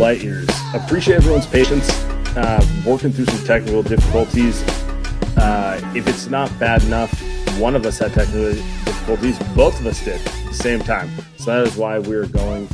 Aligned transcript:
Light 0.00 0.22
Years. 0.22 0.48
Appreciate 0.72 1.16
everyone's 1.16 1.46
patience 1.46 1.86
uh, 2.34 2.66
working 2.86 3.12
through 3.12 3.26
some 3.26 3.44
technical 3.44 3.82
difficulties. 3.82 4.62
Uh, 5.36 5.78
if 5.94 6.08
it's 6.08 6.28
not 6.28 6.50
bad 6.58 6.82
enough, 6.84 7.12
one 7.60 7.76
of 7.76 7.84
us 7.84 7.98
had 7.98 8.14
technical 8.14 8.54
difficulties, 8.86 9.38
both 9.54 9.78
of 9.78 9.86
us 9.86 10.02
did 10.02 10.18
at 10.18 10.46
the 10.46 10.54
same 10.54 10.80
time. 10.80 11.10
So 11.36 11.44
that 11.54 11.66
is 11.66 11.76
why 11.76 11.98
we're 11.98 12.24
going 12.24 12.66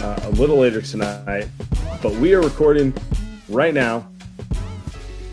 uh, 0.00 0.18
a 0.24 0.30
little 0.30 0.56
later 0.56 0.82
tonight. 0.82 1.46
But 2.02 2.14
we 2.14 2.34
are 2.34 2.40
recording 2.40 2.92
right 3.48 3.72
now. 3.72 4.10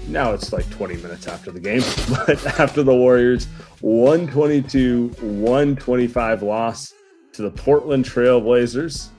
Now 0.07 0.33
it's 0.33 0.53
like 0.53 0.69
20 0.69 0.97
minutes 0.97 1.27
after 1.27 1.49
the 1.49 1.59
game, 1.59 1.81
but 2.27 2.45
after 2.59 2.83
the 2.83 2.93
Warriors 2.93 3.45
122 3.81 5.07
125 5.21 6.43
loss 6.43 6.93
to 7.33 7.41
the 7.41 7.49
Portland 7.49 8.05
Trailblazers. 8.05 9.09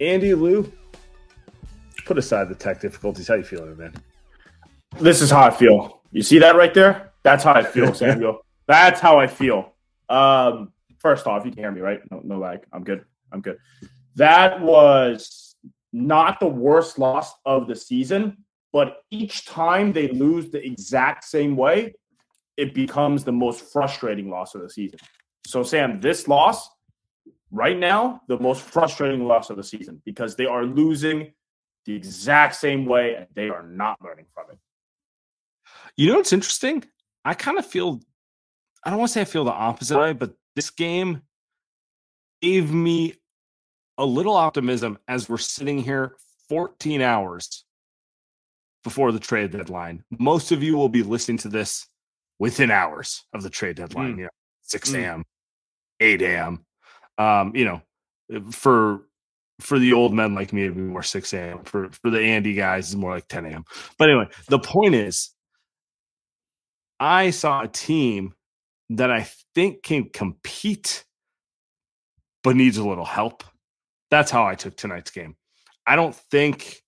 Andy 0.00 0.34
Lou, 0.34 0.72
put 2.04 2.18
aside 2.18 2.48
the 2.48 2.54
tech 2.54 2.80
difficulties. 2.80 3.28
How 3.28 3.34
you 3.34 3.44
feeling, 3.44 3.76
man? 3.76 3.94
This 5.00 5.20
is 5.20 5.30
how 5.30 5.42
I 5.42 5.50
feel. 5.50 6.02
You 6.12 6.22
see 6.22 6.38
that 6.38 6.56
right 6.56 6.72
there? 6.72 7.12
That's 7.22 7.42
how 7.42 7.54
I 7.54 7.62
feel, 7.62 7.94
Samuel. 8.02 8.44
That's 8.66 9.00
how 9.00 9.18
I 9.18 9.26
feel. 9.26 9.72
Um, 10.08 10.72
first 10.98 11.26
off, 11.26 11.44
you 11.44 11.50
can 11.50 11.60
hear 11.60 11.72
me, 11.72 11.80
right? 11.80 12.00
No, 12.10 12.20
no 12.22 12.38
lag. 12.38 12.60
I'm 12.72 12.84
good. 12.84 13.04
I'm 13.32 13.40
good. 13.40 13.58
That 14.16 14.60
was 14.60 15.56
not 15.92 16.40
the 16.40 16.46
worst 16.46 16.98
loss 16.98 17.32
of 17.44 17.66
the 17.66 17.76
season, 17.76 18.44
but 18.72 18.98
each 19.10 19.46
time 19.46 19.92
they 19.92 20.08
lose 20.08 20.50
the 20.50 20.64
exact 20.64 21.24
same 21.24 21.56
way, 21.56 21.94
it 22.56 22.74
becomes 22.74 23.24
the 23.24 23.32
most 23.32 23.72
frustrating 23.72 24.30
loss 24.30 24.54
of 24.54 24.62
the 24.62 24.70
season. 24.70 24.98
So, 25.46 25.62
Sam, 25.62 26.00
this 26.00 26.28
loss 26.28 26.68
right 27.50 27.78
now 27.78 28.20
the 28.26 28.38
most 28.40 28.62
frustrating 28.62 29.26
loss 29.26 29.48
of 29.48 29.56
the 29.56 29.62
season 29.62 30.02
because 30.04 30.34
they 30.34 30.46
are 30.46 30.64
losing 30.64 31.32
the 31.86 31.94
exact 31.94 32.56
same 32.56 32.86
way 32.86 33.14
and 33.14 33.26
they 33.34 33.48
are 33.48 33.62
not 33.62 33.98
learning 34.02 34.26
from 34.34 34.44
it. 34.50 34.58
You 35.96 36.08
know 36.10 36.16
what's 36.16 36.32
interesting? 36.32 36.84
I 37.24 37.34
kind 37.34 37.58
of 37.58 37.66
feel 37.66 38.00
I 38.84 38.90
don't 38.90 38.98
want 38.98 39.10
to 39.10 39.12
say 39.14 39.20
I 39.22 39.24
feel 39.24 39.44
the 39.44 39.52
opposite 39.52 39.98
way, 39.98 40.12
but 40.12 40.34
this 40.56 40.70
game 40.70 41.22
gave 42.42 42.70
me 42.72 43.14
a 43.96 44.04
little 44.04 44.34
optimism 44.34 44.98
as 45.08 45.28
we're 45.28 45.38
sitting 45.38 45.78
here 45.78 46.16
14 46.50 47.00
hours 47.00 47.64
before 48.82 49.12
the 49.12 49.18
trade 49.18 49.52
deadline. 49.52 50.04
Most 50.18 50.52
of 50.52 50.62
you 50.62 50.76
will 50.76 50.90
be 50.90 51.02
listening 51.02 51.38
to 51.38 51.48
this 51.48 51.86
within 52.38 52.70
hours 52.70 53.24
of 53.32 53.42
the 53.42 53.48
trade 53.48 53.76
deadline, 53.76 54.14
Mm. 54.14 54.18
you 54.18 54.22
know, 54.24 54.30
6 54.62 54.90
Mm. 54.90 54.98
a.m., 54.98 55.24
8 56.00 56.20
a.m. 56.22 56.66
Um, 57.16 57.56
you 57.56 57.64
know, 57.64 57.82
for 58.50 59.08
for 59.60 59.78
the 59.78 59.92
old 59.92 60.12
men 60.12 60.34
like 60.34 60.52
me, 60.52 60.64
it'd 60.64 60.76
be 60.76 60.82
more 60.82 61.02
6 61.02 61.32
a.m. 61.32 61.64
For 61.64 61.90
for 61.90 62.10
the 62.10 62.20
Andy 62.20 62.54
guys, 62.54 62.86
it's 62.86 62.94
more 62.94 63.14
like 63.14 63.28
10 63.28 63.46
a.m. 63.46 63.64
But 63.98 64.10
anyway, 64.10 64.28
the 64.48 64.58
point 64.58 64.94
is, 64.94 65.30
I 66.98 67.30
saw 67.30 67.62
a 67.62 67.68
team 67.68 68.34
that 68.90 69.10
I 69.10 69.28
think 69.54 69.82
can 69.82 70.10
compete, 70.10 71.04
but 72.42 72.56
needs 72.56 72.78
a 72.78 72.86
little 72.86 73.04
help. 73.04 73.44
That's 74.10 74.30
how 74.30 74.44
I 74.44 74.54
took 74.54 74.76
tonight's 74.76 75.10
game. 75.10 75.36
I 75.86 75.96
don't 75.96 76.14
think 76.14 76.82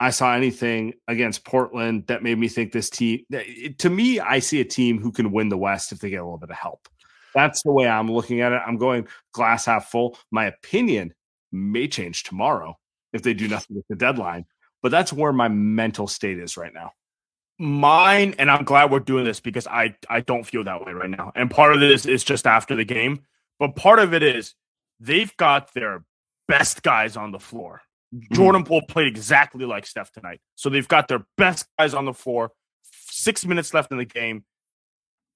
I 0.00 0.10
saw 0.10 0.34
anything 0.34 0.94
against 1.08 1.44
Portland 1.44 2.06
that 2.08 2.22
made 2.22 2.38
me 2.38 2.48
think 2.48 2.72
this 2.72 2.90
team. 2.90 3.24
To 3.78 3.90
me, 3.90 4.20
I 4.20 4.38
see 4.38 4.60
a 4.60 4.64
team 4.64 5.00
who 5.00 5.12
can 5.12 5.30
win 5.32 5.48
the 5.48 5.58
West 5.58 5.92
if 5.92 6.00
they 6.00 6.10
get 6.10 6.20
a 6.20 6.24
little 6.24 6.38
bit 6.38 6.50
of 6.50 6.56
help. 6.56 6.88
That's 7.34 7.62
the 7.62 7.72
way 7.72 7.88
I'm 7.88 8.10
looking 8.10 8.40
at 8.40 8.52
it. 8.52 8.60
I'm 8.66 8.76
going 8.76 9.06
glass 9.32 9.64
half 9.66 9.90
full. 9.90 10.18
My 10.30 10.46
opinion 10.46 11.14
may 11.52 11.88
change 11.88 12.24
tomorrow 12.24 12.76
if 13.12 13.22
they 13.22 13.34
do 13.34 13.48
nothing 13.48 13.76
with 13.76 13.86
the 13.88 13.96
deadline, 13.96 14.46
but 14.82 14.90
that's 14.90 15.12
where 15.12 15.32
my 15.32 15.48
mental 15.48 16.06
state 16.06 16.38
is 16.38 16.56
right 16.56 16.72
now. 16.72 16.92
Mine, 17.58 18.34
and 18.38 18.50
I'm 18.50 18.64
glad 18.64 18.90
we're 18.90 19.00
doing 19.00 19.24
this 19.24 19.38
because 19.38 19.66
I 19.66 19.94
I 20.08 20.20
don't 20.20 20.44
feel 20.44 20.64
that 20.64 20.84
way 20.84 20.92
right 20.92 21.10
now. 21.10 21.32
And 21.36 21.50
part 21.50 21.74
of 21.74 21.80
this 21.80 22.06
is 22.06 22.24
just 22.24 22.46
after 22.46 22.74
the 22.74 22.84
game, 22.84 23.20
but 23.58 23.76
part 23.76 23.98
of 23.98 24.14
it 24.14 24.22
is 24.22 24.54
they've 24.98 25.36
got 25.36 25.72
their 25.74 26.04
best 26.48 26.82
guys 26.82 27.16
on 27.16 27.30
the 27.30 27.38
floor. 27.38 27.82
Mm-hmm. 28.14 28.34
Jordan 28.34 28.64
Poole 28.64 28.82
played 28.88 29.06
exactly 29.06 29.64
like 29.64 29.86
Steph 29.86 30.12
tonight. 30.12 30.40
So 30.54 30.68
they've 30.68 30.88
got 30.88 31.08
their 31.08 31.24
best 31.36 31.66
guys 31.78 31.94
on 31.94 32.04
the 32.04 32.12
floor. 32.12 32.50
Six 32.82 33.44
minutes 33.46 33.72
left 33.72 33.92
in 33.92 33.98
the 33.98 34.04
game. 34.04 34.44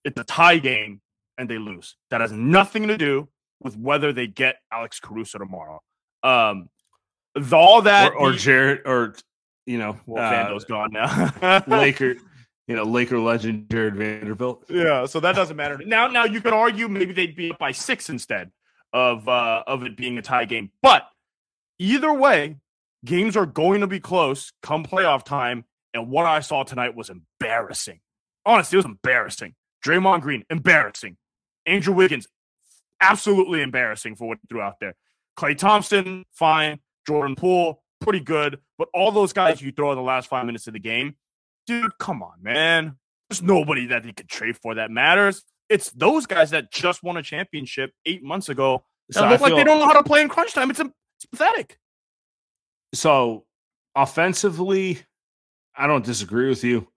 It's 0.04 0.18
a 0.18 0.24
tie 0.24 0.58
game, 0.58 1.00
and 1.38 1.48
they 1.48 1.58
lose. 1.58 1.96
That 2.10 2.20
has 2.20 2.32
nothing 2.32 2.88
to 2.88 2.96
do 2.96 3.28
with 3.60 3.76
whether 3.76 4.12
they 4.12 4.26
get 4.26 4.56
Alex 4.72 5.00
Caruso 5.00 5.38
tomorrow. 5.38 5.80
Um, 6.22 6.68
all 7.52 7.82
that 7.82 8.12
Or, 8.12 8.16
or 8.18 8.32
the- 8.32 8.38
Jared, 8.38 8.82
or 8.86 9.14
you 9.66 9.78
know, 9.78 9.98
well, 10.06 10.22
uh, 10.24 10.32
Vando's 10.32 10.64
gone 10.64 10.90
now. 10.92 11.62
Laker, 11.66 12.14
you 12.68 12.76
know, 12.76 12.84
Laker 12.84 13.18
legend 13.18 13.68
Jared 13.70 13.96
Vanderbilt. 13.96 14.64
Yeah, 14.68 15.06
so 15.06 15.20
that 15.20 15.34
doesn't 15.34 15.56
matter. 15.56 15.78
Now, 15.84 16.06
now 16.06 16.24
you 16.24 16.40
could 16.40 16.52
argue 16.52 16.88
maybe 16.88 17.12
they'd 17.12 17.34
be 17.36 17.50
up 17.50 17.58
by 17.58 17.72
six 17.72 18.08
instead 18.08 18.52
of 18.92 19.28
uh, 19.28 19.64
of 19.66 19.82
it 19.82 19.96
being 19.96 20.18
a 20.18 20.22
tie 20.22 20.44
game. 20.44 20.70
But 20.82 21.08
either 21.78 22.12
way, 22.12 22.56
games 23.04 23.36
are 23.36 23.46
going 23.46 23.80
to 23.80 23.86
be 23.86 24.00
close 24.00 24.52
come 24.62 24.84
playoff 24.84 25.24
time. 25.24 25.64
And 25.94 26.10
what 26.10 26.26
I 26.26 26.40
saw 26.40 26.62
tonight 26.62 26.94
was 26.94 27.10
embarrassing. 27.10 28.00
Honestly, 28.44 28.76
it 28.76 28.80
was 28.80 28.84
embarrassing. 28.84 29.54
Draymond 29.84 30.20
Green, 30.20 30.44
embarrassing. 30.50 31.16
Andrew 31.64 31.94
Wiggins, 31.94 32.28
absolutely 33.00 33.62
embarrassing 33.62 34.14
for 34.14 34.28
what 34.28 34.38
he 34.42 34.46
threw 34.48 34.60
out 34.60 34.78
there. 34.80 34.94
Klay 35.38 35.56
Thompson, 35.56 36.24
fine. 36.32 36.80
Jordan 37.06 37.36
Poole, 37.36 37.82
pretty 38.00 38.20
good. 38.20 38.58
But 38.78 38.88
all 38.94 39.12
those 39.12 39.32
guys 39.32 39.60
you 39.62 39.72
throw 39.72 39.92
in 39.92 39.96
the 39.96 40.02
last 40.02 40.28
five 40.28 40.44
minutes 40.46 40.66
of 40.66 40.72
the 40.72 40.78
game, 40.80 41.16
dude, 41.66 41.96
come 41.98 42.22
on, 42.22 42.42
man. 42.42 42.96
There's 43.28 43.42
nobody 43.42 43.86
that 43.86 44.02
they 44.04 44.12
could 44.12 44.28
trade 44.28 44.56
for 44.56 44.74
that 44.76 44.90
matters. 44.90 45.42
It's 45.68 45.90
those 45.90 46.26
guys 46.26 46.50
that 46.50 46.70
just 46.72 47.02
won 47.02 47.16
a 47.16 47.22
championship 47.22 47.90
eight 48.06 48.22
months 48.22 48.48
ago 48.48 48.84
that 49.08 49.14
So 49.14 49.28
look 49.28 49.40
like 49.40 49.54
they 49.54 49.64
don't 49.64 49.80
know 49.80 49.86
how 49.86 49.94
to 49.94 50.02
play 50.04 50.20
in 50.22 50.28
crunch 50.28 50.52
time. 50.54 50.70
It's, 50.70 50.78
a, 50.80 50.84
it's 51.16 51.26
pathetic. 51.30 51.78
So 52.94 53.44
offensively, 53.94 55.00
I 55.76 55.86
don't 55.86 56.04
disagree 56.04 56.48
with 56.48 56.64
you. 56.64 56.88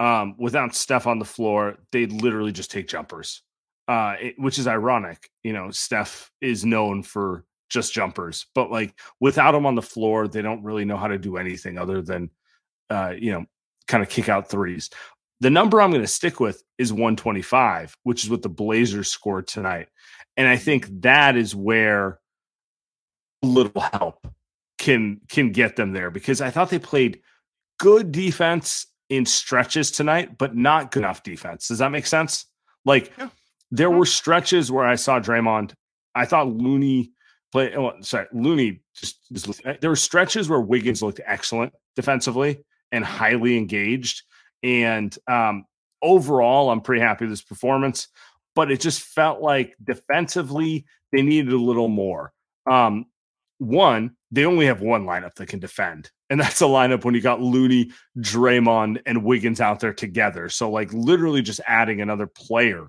Um, 0.00 0.36
without 0.38 0.74
Steph 0.76 1.06
on 1.08 1.18
the 1.18 1.24
floor, 1.24 1.76
they 1.90 2.06
literally 2.06 2.52
just 2.52 2.70
take 2.70 2.86
jumpers, 2.86 3.42
uh, 3.88 4.14
it- 4.20 4.38
which 4.38 4.58
is 4.58 4.66
ironic. 4.68 5.28
You 5.42 5.52
know, 5.54 5.70
Steph 5.70 6.30
is 6.40 6.64
known 6.64 7.02
for 7.02 7.44
just 7.68 7.92
jumpers, 7.92 8.46
but 8.54 8.70
like 8.70 8.98
without 9.20 9.54
him 9.54 9.66
on 9.66 9.74
the 9.74 9.82
floor, 9.82 10.28
they 10.28 10.42
don't 10.42 10.62
really 10.62 10.84
know 10.84 10.96
how 10.96 11.08
to 11.08 11.18
do 11.18 11.36
anything 11.36 11.78
other 11.78 12.02
than, 12.02 12.30
uh, 12.90 13.14
you 13.18 13.32
know, 13.32 13.44
kind 13.86 14.02
of 14.02 14.08
kick 14.08 14.28
out 14.28 14.48
threes. 14.48 14.90
The 15.40 15.50
number 15.50 15.80
I'm 15.80 15.90
going 15.90 16.02
to 16.02 16.08
stick 16.08 16.40
with 16.40 16.62
is 16.78 16.92
125, 16.92 17.96
which 18.02 18.24
is 18.24 18.30
what 18.30 18.42
the 18.42 18.48
Blazers 18.48 19.08
scored 19.08 19.46
tonight. 19.46 19.88
And 20.36 20.48
I 20.48 20.56
think 20.56 20.86
that 21.02 21.36
is 21.36 21.54
where 21.54 22.20
a 23.42 23.46
little 23.46 23.80
help 23.80 24.26
can 24.78 25.20
can 25.28 25.50
get 25.50 25.76
them 25.76 25.92
there 25.92 26.10
because 26.10 26.40
I 26.40 26.50
thought 26.50 26.70
they 26.70 26.78
played 26.78 27.20
good 27.78 28.12
defense 28.12 28.86
in 29.08 29.26
stretches 29.26 29.90
tonight, 29.90 30.38
but 30.38 30.54
not 30.54 30.90
good 30.90 31.00
enough 31.00 31.22
defense. 31.22 31.68
Does 31.68 31.78
that 31.78 31.90
make 31.90 32.06
sense? 32.06 32.46
Like 32.84 33.12
yeah. 33.18 33.30
there 33.70 33.90
were 33.90 34.06
stretches 34.06 34.70
where 34.70 34.86
I 34.86 34.96
saw 34.96 35.20
Draymond. 35.20 35.72
I 36.14 36.24
thought 36.24 36.48
Looney 36.48 37.12
play. 37.52 37.74
Oh, 37.76 37.92
sorry, 38.00 38.26
Looney 38.32 38.82
just, 38.94 39.20
just 39.32 39.62
there 39.80 39.90
were 39.90 39.96
stretches 39.96 40.48
where 40.48 40.60
Wiggins 40.60 41.02
looked 41.02 41.20
excellent 41.26 41.72
defensively 41.96 42.64
and 42.92 43.04
highly 43.04 43.56
engaged. 43.56 44.22
And 44.62 45.16
um, 45.26 45.64
overall, 46.02 46.70
I'm 46.70 46.80
pretty 46.80 47.02
happy 47.02 47.24
with 47.24 47.32
this 47.32 47.42
performance. 47.42 48.08
But 48.54 48.72
it 48.72 48.80
just 48.80 49.02
felt 49.02 49.40
like 49.40 49.76
defensively 49.84 50.84
they 51.12 51.22
needed 51.22 51.52
a 51.52 51.58
little 51.58 51.86
more. 51.86 52.32
Um, 52.68 53.06
one, 53.58 54.16
they 54.30 54.44
only 54.44 54.66
have 54.66 54.80
one 54.80 55.04
lineup 55.04 55.34
that 55.34 55.48
can 55.48 55.60
defend, 55.60 56.10
and 56.28 56.40
that's 56.40 56.60
a 56.60 56.64
lineup 56.64 57.04
when 57.04 57.14
you 57.14 57.20
got 57.20 57.40
Looney, 57.40 57.92
Draymond, 58.18 59.00
and 59.06 59.24
Wiggins 59.24 59.60
out 59.60 59.80
there 59.80 59.92
together. 59.92 60.48
So, 60.48 60.70
like, 60.70 60.92
literally 60.92 61.42
just 61.42 61.60
adding 61.66 62.00
another 62.00 62.26
player 62.26 62.88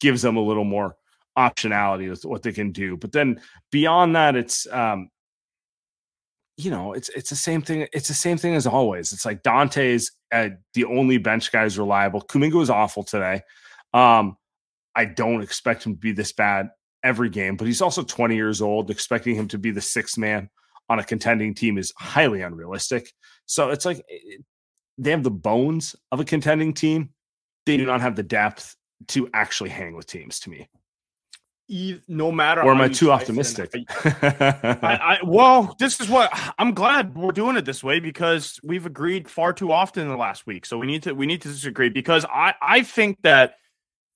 gives 0.00 0.22
them 0.22 0.36
a 0.36 0.42
little 0.42 0.64
more 0.64 0.96
optionality 1.36 2.08
with 2.08 2.24
what 2.24 2.42
they 2.42 2.52
can 2.52 2.72
do. 2.72 2.96
But 2.96 3.12
then 3.12 3.40
beyond 3.70 4.16
that, 4.16 4.36
it's 4.36 4.66
um, 4.70 5.08
you 6.56 6.70
know, 6.70 6.92
it's 6.92 7.08
it's 7.10 7.30
the 7.30 7.36
same 7.36 7.62
thing. 7.62 7.86
It's 7.92 8.08
the 8.08 8.14
same 8.14 8.38
thing 8.38 8.54
as 8.54 8.66
always. 8.66 9.12
It's 9.12 9.24
like 9.24 9.42
Donte's 9.42 10.12
uh, 10.32 10.50
the 10.74 10.84
only 10.84 11.18
bench 11.18 11.50
guy 11.50 11.64
is 11.64 11.78
reliable. 11.78 12.22
Kuminga 12.22 12.54
was 12.54 12.70
awful 12.70 13.02
today. 13.02 13.42
Um, 13.92 14.36
I 14.94 15.04
don't 15.04 15.42
expect 15.42 15.84
him 15.84 15.94
to 15.94 15.98
be 15.98 16.12
this 16.12 16.32
bad 16.32 16.68
every 17.02 17.28
game, 17.28 17.56
but 17.56 17.66
he's 17.66 17.82
also 17.82 18.02
20 18.02 18.36
years 18.36 18.62
old. 18.62 18.90
Expecting 18.90 19.34
him 19.34 19.48
to 19.48 19.58
be 19.58 19.72
the 19.72 19.80
sixth 19.80 20.16
man 20.16 20.48
on 20.88 20.98
a 20.98 21.04
contending 21.04 21.54
team 21.54 21.78
is 21.78 21.92
highly 21.96 22.42
unrealistic. 22.42 23.10
So 23.46 23.70
it's 23.70 23.84
like 23.84 24.04
they 24.96 25.10
have 25.10 25.24
the 25.24 25.30
bones 25.30 25.96
of 26.12 26.20
a 26.20 26.24
contending 26.24 26.72
team. 26.72 27.10
They 27.66 27.76
do 27.76 27.86
not 27.86 28.00
have 28.00 28.14
the 28.14 28.22
depth 28.22 28.76
to 29.08 29.28
actually 29.34 29.70
hang 29.70 29.96
with 29.96 30.06
teams 30.06 30.38
to 30.40 30.50
me 30.50 30.68
no 31.68 32.30
matter 32.30 32.62
or 32.62 32.72
am 32.72 32.80
I 32.80 32.88
too 32.88 33.10
optimistic? 33.10 33.72
I, 34.04 34.78
I, 34.82 35.18
well, 35.24 35.74
this 35.78 36.00
is 36.00 36.08
what 36.08 36.30
I'm 36.58 36.74
glad 36.74 37.16
we're 37.16 37.32
doing 37.32 37.56
it 37.56 37.64
this 37.64 37.82
way 37.82 38.00
because 38.00 38.60
we've 38.62 38.86
agreed 38.86 39.28
far 39.28 39.52
too 39.52 39.72
often 39.72 40.02
in 40.02 40.08
the 40.08 40.16
last 40.16 40.46
week. 40.46 40.66
So 40.66 40.78
we 40.78 40.86
need 40.86 41.04
to 41.04 41.14
we 41.14 41.26
need 41.26 41.42
to 41.42 41.48
disagree 41.48 41.88
because 41.88 42.24
I 42.26 42.54
I 42.60 42.82
think 42.82 43.22
that 43.22 43.54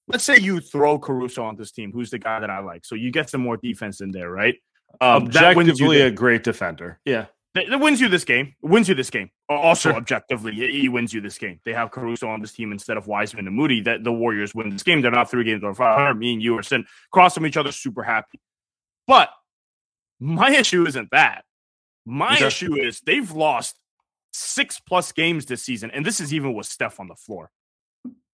let's 0.09 0.25
say 0.25 0.39
you 0.39 0.61
throw 0.61 0.99
Caruso 0.99 1.43
on 1.45 1.57
this 1.57 1.73
team, 1.73 1.93
who's 1.93 2.11
the 2.11 2.19
guy 2.19 2.41
that 2.41 2.51
I 2.51 2.61
like, 2.61 2.85
so 2.85 2.95
you 2.95 3.11
get 3.11 3.31
some 3.31 3.41
more 3.41 3.57
defense 3.57 4.01
in 4.01 4.11
there, 4.11 4.31
right? 4.31 4.57
Um, 5.01 5.25
Objectively, 5.25 6.01
a 6.03 6.11
great 6.11 6.45
defender. 6.45 6.99
Yeah, 7.05 7.27
that 7.55 7.81
wins 7.81 8.01
you 8.01 8.09
this 8.09 8.25
game. 8.25 8.55
Wins 8.63 8.89
you 8.89 8.95
this 8.95 9.11
game. 9.11 9.31
Also, 9.49 9.91
sure. 9.91 9.97
objectively, 9.97 10.53
he 10.53 10.89
wins 10.89 11.13
you 11.13 11.21
this 11.21 11.39
game. 11.39 11.61
They 11.65 11.73
have 11.73 11.91
Caruso 11.91 12.29
on 12.29 12.41
this 12.41 12.53
team 12.53 12.73
instead 12.73 12.97
of 12.97 13.07
Wiseman 13.07 13.47
and 13.47 13.57
Moody. 13.57 13.81
That 13.81 14.05
the 14.05 14.13
Warriors 14.13 14.55
win 14.55 14.71
this 14.71 14.83
game. 14.83 15.01
They're 15.01 15.11
not 15.11 15.31
three 15.31 15.45
games 15.45 15.65
or 15.65 15.75
500. 15.75 16.15
Me 16.15 16.35
and 16.35 16.43
you 16.43 16.59
are 16.59 16.63
sitting 16.63 16.87
across 17.11 17.35
from 17.35 17.47
each 17.47 17.57
other, 17.57 17.73
super 17.73 18.03
happy. 18.03 18.41
But 19.07 19.31
my 20.21 20.51
issue 20.51 20.87
isn't 20.87 21.11
that. 21.13 21.45
My 22.05 22.35
okay. 22.35 22.47
issue 22.47 22.75
is 22.75 23.01
they've 23.01 23.31
lost 23.31 23.79
six 24.33 24.81
plus 24.81 25.13
games 25.13 25.47
this 25.47 25.63
season, 25.63 25.91
and 25.91 26.05
this 26.05 26.21
is 26.21 26.33
even 26.35 26.55
with 26.55 26.67
Steph 26.67 27.01
on 27.01 27.09
the 27.09 27.15
floor. 27.15 27.51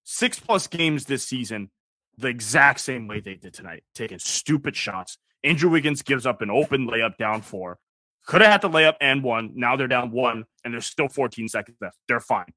Six 0.03 0.39
plus 0.39 0.67
games 0.67 1.07
this 1.07 1.25
season, 1.25 1.71
the 2.19 2.29
exact 2.29 2.81
same 2.81 3.09
way 3.09 3.21
they 3.21 3.35
did 3.35 3.55
tonight, 3.55 3.85
taking 3.95 4.19
stupid 4.19 4.77
shots. 4.77 5.19
Andrew 5.43 5.71
Wiggins 5.71 6.03
gives 6.03 6.27
up 6.27 6.43
an 6.43 6.51
open 6.51 6.87
layup 6.89 7.17
down 7.17 7.43
four. 7.43 7.79
Could 8.27 8.41
have 8.41 8.51
had 8.51 8.63
the 8.63 8.71
layup 8.71 8.95
and 9.01 9.23
one. 9.23 9.53
Now 9.55 9.77
they're 9.77 9.89
down 9.89 10.11
one, 10.11 10.45
and 10.65 10.73
there's 10.73 10.87
still 10.87 11.09
14 11.09 11.49
seconds 11.49 11.77
left. 11.81 11.97
They're 12.09 12.21
fine. 12.21 12.53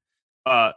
Uh, 0.46 0.72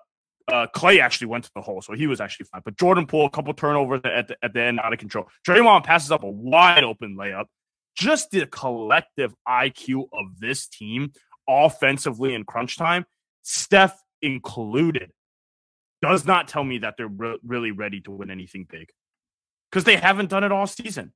uh, 0.47 0.67
Klay 0.75 0.99
actually 0.99 1.27
went 1.27 1.45
to 1.45 1.51
the 1.55 1.61
hole, 1.61 1.81
so 1.81 1.93
he 1.93 2.07
was 2.07 2.19
actually 2.19 2.47
fine. 2.51 2.61
But 2.65 2.77
Jordan 2.77 3.05
Poole, 3.07 3.25
a 3.25 3.29
couple 3.29 3.53
turnovers 3.53 4.01
at 4.03 4.27
the, 4.27 4.37
at 4.43 4.53
the 4.53 4.61
end, 4.61 4.79
out 4.79 4.91
of 4.91 4.99
control. 4.99 5.27
Draymond 5.47 5.85
passes 5.85 6.11
up 6.11 6.23
a 6.23 6.29
wide 6.29 6.83
open 6.83 7.15
layup. 7.15 7.45
Just 7.95 8.31
the 8.31 8.45
collective 8.47 9.33
IQ 9.47 10.07
of 10.13 10.39
this 10.39 10.67
team, 10.67 11.13
offensively 11.47 12.33
in 12.33 12.43
crunch 12.43 12.77
time, 12.77 13.05
Steph 13.43 13.97
included, 14.21 15.11
does 16.01 16.25
not 16.25 16.47
tell 16.47 16.63
me 16.63 16.79
that 16.79 16.95
they're 16.97 17.07
re- 17.07 17.39
really 17.45 17.71
ready 17.71 18.01
to 18.01 18.11
win 18.11 18.31
anything 18.31 18.65
big 18.69 18.89
because 19.69 19.83
they 19.83 19.95
haven't 19.95 20.29
done 20.29 20.43
it 20.43 20.51
all 20.51 20.67
season 20.67 21.13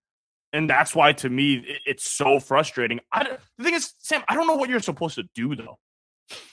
and 0.53 0.69
that's 0.69 0.95
why 0.95 1.13
to 1.13 1.29
me 1.29 1.65
it's 1.85 2.09
so 2.09 2.39
frustrating. 2.39 2.99
I, 3.11 3.37
the 3.57 3.63
thing 3.63 3.73
is, 3.73 3.93
Sam, 3.99 4.23
I 4.27 4.35
don't 4.35 4.47
know 4.47 4.55
what 4.55 4.69
you're 4.69 4.79
supposed 4.79 5.15
to 5.15 5.23
do 5.35 5.55
though. 5.55 5.79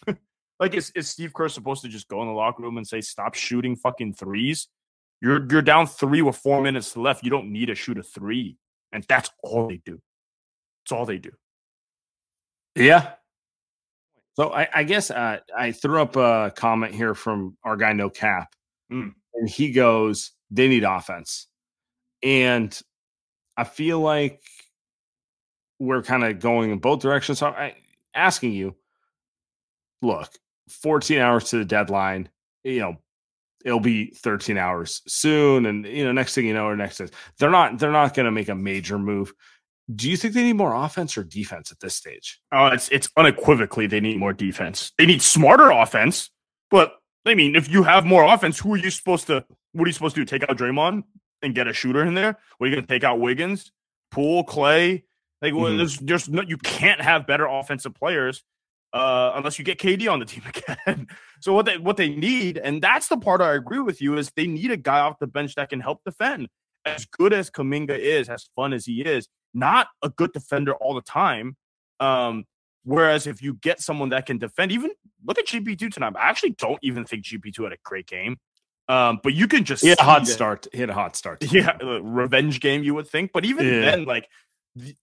like, 0.61 0.75
is, 0.75 0.91
is 0.95 1.09
Steve 1.09 1.33
Kerr 1.33 1.49
supposed 1.49 1.83
to 1.83 1.89
just 1.89 2.09
go 2.09 2.21
in 2.23 2.29
the 2.29 2.35
locker 2.35 2.63
room 2.63 2.77
and 2.77 2.87
say, 2.87 3.01
"Stop 3.01 3.35
shooting 3.35 3.77
fucking 3.77 4.15
threes? 4.15 4.69
You're 5.21 5.47
you're 5.51 5.63
down 5.63 5.87
three 5.87 6.23
with 6.23 6.37
four 6.37 6.63
minutes 6.63 6.97
left. 6.97 7.23
You 7.23 7.31
don't 7.31 7.53
need 7.53 7.67
to 7.67 7.75
shoot 7.75 7.99
a 7.99 8.03
three, 8.03 8.57
and 8.93 9.05
that's 9.09 9.31
all 9.43 9.69
they 9.69 9.81
do. 9.85 10.01
It's 10.85 10.93
all 10.93 11.07
they 11.07 11.19
do. 11.19 11.31
Yeah. 12.75 13.13
So 14.35 14.53
I, 14.53 14.69
I 14.75 14.85
guess 14.85 15.11
uh, 15.11 15.39
I 15.57 15.73
threw 15.73 16.01
up 16.01 16.17
a 16.17 16.53
comment 16.57 16.95
here 16.95 17.15
from 17.15 17.57
our 17.65 17.77
guy 17.77 17.93
No 17.93 18.09
Cap, 18.11 18.55
mm. 18.91 19.13
and 19.35 19.49
he 19.49 19.73
goes, 19.73 20.33
"They 20.51 20.69
need 20.69 20.85
offense," 20.85 21.47
and 22.23 22.77
I 23.57 23.65
feel 23.65 24.01
like 24.01 24.43
we're 25.79 26.03
kind 26.03 26.25
of 26.25 26.41
going 26.41 26.71
in 26.71 26.79
both 26.79 27.01
directions. 27.01 27.41
So 27.41 27.49
I 27.49 27.75
asking 28.15 28.53
you, 28.53 28.77
look, 30.01 30.31
14 30.69 31.19
hours 31.19 31.51
to 31.51 31.59
the 31.59 31.65
deadline, 31.65 32.29
you 32.65 32.81
know, 32.81 32.97
it'll 33.65 33.81
be 33.81 34.07
13 34.07 34.59
hours 34.59 35.03
soon. 35.07 35.67
And 35.67 35.87
you 35.87 36.05
know, 36.05 36.13
next 36.13 36.35
thing 36.35 36.47
you 36.47 36.55
know, 36.55 36.67
or 36.67 36.77
next 36.77 37.01
they're 37.39 37.51
not 37.51 37.79
they're 37.79 37.93
not 37.93 38.15
gonna 38.15 38.31
make 38.31 38.49
a 38.49 38.55
major 38.55 38.99
move. 38.99 39.33
Do 39.95 40.09
you 40.09 40.17
think 40.17 40.35
they 40.35 40.45
need 40.45 40.55
more 40.55 40.75
offense 40.75 41.17
or 41.19 41.25
defense 41.25 41.73
at 41.73 41.81
this 41.81 41.95
stage? 41.95 42.41
Oh, 42.53 42.67
it's 42.67 42.89
it's 42.91 43.09
unequivocally 43.17 43.87
they 43.87 44.01
need 44.01 44.19
more 44.19 44.33
defense. 44.33 44.93
They 44.97 45.07
need 45.07 45.23
smarter 45.23 45.71
offense, 45.71 46.31
but 46.71 46.95
I 47.27 47.35
mean, 47.35 47.55
if 47.55 47.69
you 47.69 47.83
have 47.85 48.05
more 48.05 48.25
offense, 48.25 48.59
who 48.59 48.75
are 48.75 48.79
you 48.79 48.91
supposed 48.91 49.27
to? 49.29 49.45
What 49.73 49.85
are 49.85 49.89
you 49.89 49.93
supposed 49.93 50.15
to 50.17 50.21
do? 50.21 50.25
Take 50.25 50.49
out 50.49 50.57
Draymond? 50.57 51.05
And 51.43 51.55
get 51.55 51.67
a 51.67 51.73
shooter 51.73 52.05
in 52.05 52.15
there? 52.15 52.39
What 52.59 52.67
are 52.67 52.69
you 52.69 52.77
going 52.77 52.87
to 52.87 52.93
take 52.93 53.05
out 53.05 53.19
Wiggins, 53.19 53.73
Poole, 54.11 54.45
Klay? 54.45 55.03
Like, 55.41 55.53
mm-hmm. 55.53 55.77
there's, 55.77 55.99
there's 55.99 56.29
no, 56.29 56.43
you 56.43 56.57
can't 56.57 57.01
have 57.01 57.27
better 57.27 57.47
offensive 57.47 57.95
players 57.95 58.45
uh, 58.93 59.33
unless 59.35 59.59
you 59.59 59.65
get 59.65 59.79
KD 59.79 60.11
on 60.11 60.19
the 60.19 60.25
team 60.25 60.43
again. 60.87 61.09
so 61.41 61.53
what 61.53 61.67
they 61.67 61.79
what 61.79 61.97
they 61.97 62.11
need, 62.11 62.59
and 62.59 62.83
that's 62.83 63.09
the 63.09 63.17
part 63.17 63.41
I 63.41 63.55
agree 63.55 63.81
with 63.81 64.01
you, 64.01 64.17
is 64.17 64.31
they 64.37 64.47
need 64.47 64.71
a 64.71 64.77
guy 64.77 65.01
off 65.01 65.19
the 65.19 65.27
bench 65.27 65.55
that 65.57 65.71
can 65.71 65.81
help 65.81 66.01
defend. 66.05 66.49
As 66.85 67.07
good 67.07 67.33
as 67.33 67.51
Kuminga 67.51 67.97
is, 67.97 68.29
as 68.29 68.49
fun 68.57 68.73
as 68.73 68.87
he 68.87 69.03
is, 69.03 69.29
not 69.55 69.89
a 70.03 70.09
good 70.09 70.33
defender 70.33 70.75
all 70.75 70.95
the 70.95 71.03
time. 71.03 71.57
Um, 72.01 72.45
whereas 72.83 73.29
if 73.29 73.41
you 73.41 73.55
get 73.55 73.81
someone 73.81 74.09
that 74.09 74.27
can 74.27 74.39
defend, 74.39 74.73
even 74.73 74.91
look 75.25 75.39
at 75.39 75.47
GP2 75.47 75.93
tonight. 75.93 76.15
I 76.17 76.29
actually 76.29 76.51
don't 76.51 76.81
even 76.83 77.05
think 77.05 77.25
GP2 77.25 77.63
had 77.63 77.73
a 77.73 77.77
great 77.85 78.09
game. 78.09 78.39
Um, 78.89 79.21
but 79.23 79.35
you 79.35 79.47
can 79.47 79.65
just 79.65 79.85
hit 79.85 79.99
a 80.01 80.03
hot 80.03 80.27
start. 80.27 80.67
Hit 80.73 80.91
a 80.91 80.95
hot 80.95 81.17
start. 81.17 81.45
Yeah, 81.53 81.77
revenge 81.81 82.61
game 82.61 82.83
you 82.83 82.95
would 82.95 83.07
think, 83.07 83.33
but 83.33 83.45
even 83.45 83.67
yeah. 83.67 83.81
then, 83.81 84.05
like 84.05 84.29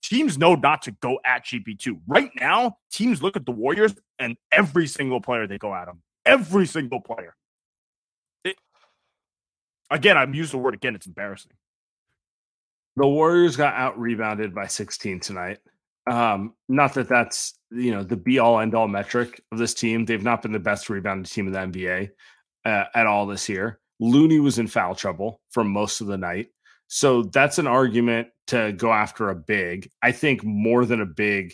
teams 0.02 0.38
know 0.38 0.56
not 0.56 0.82
to 0.84 0.92
go 0.92 1.20
at 1.26 1.46
GP 1.46 1.80
two. 1.80 2.00
Right 2.08 2.32
now, 2.36 2.78
teams 2.92 3.22
look 3.22 3.36
at 3.36 3.46
the 3.46 3.52
Warriors 3.52 3.94
and 4.18 4.38
every 4.52 4.88
single 4.88 5.22
player 5.22 5.48
they 5.48 5.58
go 5.58 5.74
at 5.74 5.86
them. 5.86 6.02
Every 6.26 6.66
single 6.66 7.00
player. 7.00 7.36
It, 8.44 8.58
again, 9.90 10.18
I'm 10.18 10.34
used 10.34 10.54
the 10.54 10.58
word 10.58 10.74
again. 10.74 10.96
It's 10.96 11.08
embarrassing. 11.08 11.52
The 12.96 13.08
Warriors 13.08 13.56
got 13.56 13.76
out 13.76 14.00
rebounded 14.00 14.54
by 14.54 14.68
16 14.68 15.20
tonight. 15.22 15.60
Um, 16.10 16.54
not 16.68 16.96
that 16.96 17.08
that's 17.08 17.54
you 17.72 17.92
know 17.92 18.04
the 18.04 18.18
be 18.18 18.40
all 18.40 18.60
end 18.60 18.74
all 18.74 18.88
metric 18.88 19.42
of 19.52 19.58
this 19.58 19.74
team. 19.74 20.06
They've 20.06 20.24
not 20.24 20.42
been 20.42 20.52
the 20.52 20.60
best 20.60 20.90
rebounded 20.90 21.32
team 21.32 21.48
in 21.48 21.54
the 21.54 21.60
NBA 21.60 22.10
uh, 22.66 22.86
at 22.94 23.08
all 23.08 23.26
this 23.26 23.50
year. 23.50 23.80
Looney 24.00 24.40
was 24.40 24.60
in 24.60 24.68
foul 24.68 24.96
trouble 24.96 25.42
for 25.50 25.64
most 25.64 26.02
of 26.02 26.08
the 26.08 26.18
night. 26.18 26.48
So 26.88 27.24
that's 27.24 27.60
an 27.60 27.68
argument 27.68 28.30
to 28.48 28.74
go 28.74 28.92
after 28.92 29.30
a 29.30 29.36
big. 29.36 29.90
I 30.02 30.12
think 30.12 30.44
more 30.44 30.86
than 30.86 31.02
a 31.02 31.06
big, 31.06 31.54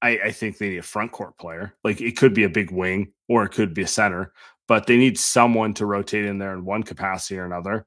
I, 0.00 0.18
I, 0.26 0.30
think 0.30 0.58
they 0.58 0.68
need 0.68 0.78
a 0.78 0.82
front 0.82 1.10
court 1.10 1.36
player. 1.38 1.74
Like 1.82 2.00
it 2.00 2.16
could 2.16 2.32
be 2.32 2.44
a 2.44 2.48
big 2.48 2.70
wing 2.70 3.12
or 3.28 3.44
it 3.44 3.50
could 3.50 3.74
be 3.74 3.82
a 3.82 3.88
center, 3.88 4.32
but 4.68 4.86
they 4.86 4.96
need 4.96 5.18
someone 5.18 5.74
to 5.74 5.86
rotate 5.86 6.26
in 6.26 6.38
there 6.38 6.52
in 6.52 6.64
one 6.64 6.84
capacity 6.84 7.38
or 7.38 7.44
another. 7.44 7.86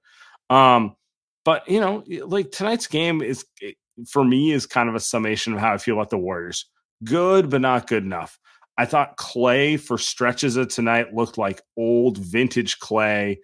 Um, 0.49 0.95
but 1.45 1.67
you 1.69 1.79
know, 1.79 2.03
like 2.25 2.51
tonight's 2.51 2.87
game 2.87 3.21
is 3.21 3.45
for 4.09 4.25
me 4.25 4.51
is 4.51 4.65
kind 4.65 4.89
of 4.89 4.95
a 4.95 4.99
summation 4.99 5.53
of 5.53 5.59
how 5.59 5.73
I 5.73 5.77
feel 5.77 5.95
about 5.95 6.09
the 6.09 6.17
Warriors. 6.17 6.65
Good, 7.03 7.49
but 7.49 7.61
not 7.61 7.87
good 7.87 8.03
enough. 8.03 8.37
I 8.77 8.85
thought 8.85 9.17
Klay 9.17 9.79
for 9.79 9.97
stretches 9.97 10.57
of 10.57 10.67
tonight 10.67 11.13
looked 11.13 11.37
like 11.37 11.61
old 11.77 12.17
vintage 12.17 12.79
Klay, 12.79 13.37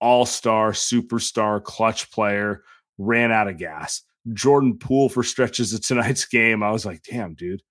all 0.00 0.26
star, 0.26 0.72
superstar, 0.72 1.62
clutch 1.62 2.10
player, 2.10 2.62
ran 2.98 3.32
out 3.32 3.48
of 3.48 3.58
gas. 3.58 4.02
Jordan 4.32 4.78
Poole 4.78 5.08
for 5.08 5.22
stretches 5.22 5.72
of 5.72 5.82
tonight's 5.82 6.24
game. 6.26 6.62
I 6.62 6.70
was 6.70 6.84
like, 6.84 7.02
damn, 7.02 7.34
dude. 7.34 7.62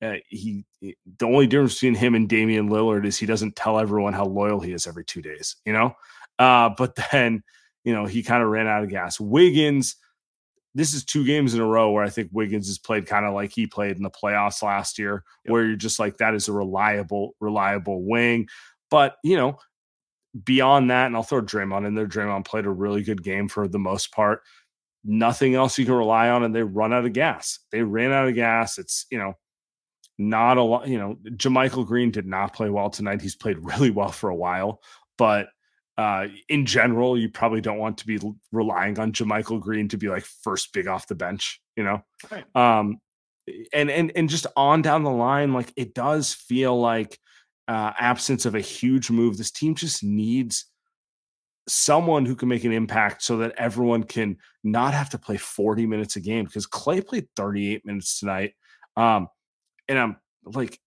Uh, 0.00 0.16
he, 0.28 0.64
he, 0.80 0.96
the 1.18 1.26
only 1.26 1.46
difference 1.46 1.74
between 1.74 1.94
him 1.94 2.16
and 2.16 2.28
Damian 2.28 2.68
Lillard 2.68 3.06
is 3.06 3.16
he 3.16 3.26
doesn't 3.26 3.54
tell 3.54 3.78
everyone 3.78 4.12
how 4.12 4.24
loyal 4.24 4.58
he 4.58 4.72
is 4.72 4.88
every 4.88 5.04
two 5.04 5.22
days, 5.22 5.56
you 5.64 5.72
know. 5.72 5.94
Uh, 6.40 6.70
but 6.76 6.98
then, 7.12 7.44
you 7.84 7.94
know, 7.94 8.04
he 8.04 8.24
kind 8.24 8.42
of 8.42 8.48
ran 8.48 8.66
out 8.66 8.82
of 8.82 8.90
gas. 8.90 9.20
Wiggins, 9.20 9.94
this 10.74 10.94
is 10.94 11.04
two 11.04 11.24
games 11.24 11.54
in 11.54 11.60
a 11.60 11.66
row 11.66 11.90
where 11.90 12.04
I 12.04 12.08
think 12.08 12.30
Wiggins 12.32 12.66
has 12.68 12.78
played 12.78 13.06
kind 13.06 13.26
of 13.26 13.34
like 13.34 13.52
he 13.52 13.66
played 13.66 13.96
in 13.96 14.02
the 14.02 14.10
playoffs 14.10 14.62
last 14.62 14.98
year, 14.98 15.22
yep. 15.44 15.52
where 15.52 15.64
you're 15.64 15.76
just 15.76 15.98
like 15.98 16.16
that 16.18 16.34
is 16.34 16.48
a 16.48 16.52
reliable, 16.52 17.34
reliable 17.40 18.02
wing. 18.02 18.48
But 18.90 19.16
you 19.22 19.36
know, 19.36 19.58
beyond 20.44 20.90
that, 20.90 21.06
and 21.06 21.16
I'll 21.16 21.22
throw 21.22 21.42
Draymond 21.42 21.86
in 21.86 21.94
there. 21.94 22.06
Draymond 22.06 22.46
played 22.46 22.66
a 22.66 22.70
really 22.70 23.02
good 23.02 23.22
game 23.22 23.48
for 23.48 23.68
the 23.68 23.78
most 23.78 24.12
part. 24.12 24.42
Nothing 25.04 25.54
else 25.54 25.78
you 25.78 25.84
can 25.84 25.94
rely 25.94 26.30
on, 26.30 26.42
and 26.42 26.54
they 26.54 26.62
run 26.62 26.92
out 26.92 27.04
of 27.04 27.12
gas. 27.12 27.58
They 27.70 27.82
ran 27.82 28.12
out 28.12 28.28
of 28.28 28.34
gas. 28.34 28.78
It's 28.78 29.06
you 29.10 29.18
know 29.18 29.34
not 30.16 30.56
a 30.56 30.62
lot. 30.62 30.88
You 30.88 30.98
know, 30.98 31.18
JaMychal 31.24 31.86
Green 31.86 32.10
did 32.10 32.26
not 32.26 32.54
play 32.54 32.70
well 32.70 32.88
tonight. 32.88 33.20
He's 33.20 33.36
played 33.36 33.58
really 33.60 33.90
well 33.90 34.12
for 34.12 34.30
a 34.30 34.36
while, 34.36 34.80
but 35.18 35.48
uh, 35.98 36.26
in 36.48 36.64
general, 36.66 37.18
you 37.18 37.28
probably 37.28 37.60
don't 37.60 37.78
want 37.78 37.98
to 37.98 38.06
be 38.06 38.18
relying 38.50 38.98
on 38.98 39.12
JaMychal 39.12 39.60
Green 39.60 39.88
to 39.88 39.98
be 39.98 40.08
like 40.08 40.24
first 40.24 40.72
big 40.72 40.88
off 40.88 41.06
the 41.06 41.14
bench, 41.14 41.60
you 41.76 41.84
know. 41.84 42.02
Right. 42.30 42.44
Um, 42.56 42.98
and 43.72 43.90
and 43.90 44.12
and 44.14 44.28
just 44.28 44.46
on 44.56 44.82
down 44.82 45.02
the 45.02 45.10
line, 45.10 45.52
like 45.52 45.72
it 45.76 45.94
does 45.94 46.32
feel 46.32 46.78
like 46.80 47.18
uh, 47.68 47.92
absence 47.98 48.46
of 48.46 48.54
a 48.54 48.60
huge 48.60 49.10
move. 49.10 49.36
This 49.36 49.50
team 49.50 49.74
just 49.74 50.02
needs 50.02 50.66
someone 51.68 52.26
who 52.26 52.34
can 52.34 52.48
make 52.48 52.64
an 52.64 52.72
impact 52.72 53.22
so 53.22 53.38
that 53.38 53.54
everyone 53.56 54.02
can 54.02 54.36
not 54.64 54.94
have 54.94 55.10
to 55.10 55.18
play 55.18 55.36
40 55.36 55.86
minutes 55.86 56.16
a 56.16 56.20
game 56.20 56.44
because 56.44 56.66
Klay 56.66 57.06
played 57.06 57.28
38 57.36 57.86
minutes 57.86 58.18
tonight. 58.18 58.54
Um, 58.96 59.28
and 59.88 59.98
I'm 59.98 60.16
like, 60.44 60.78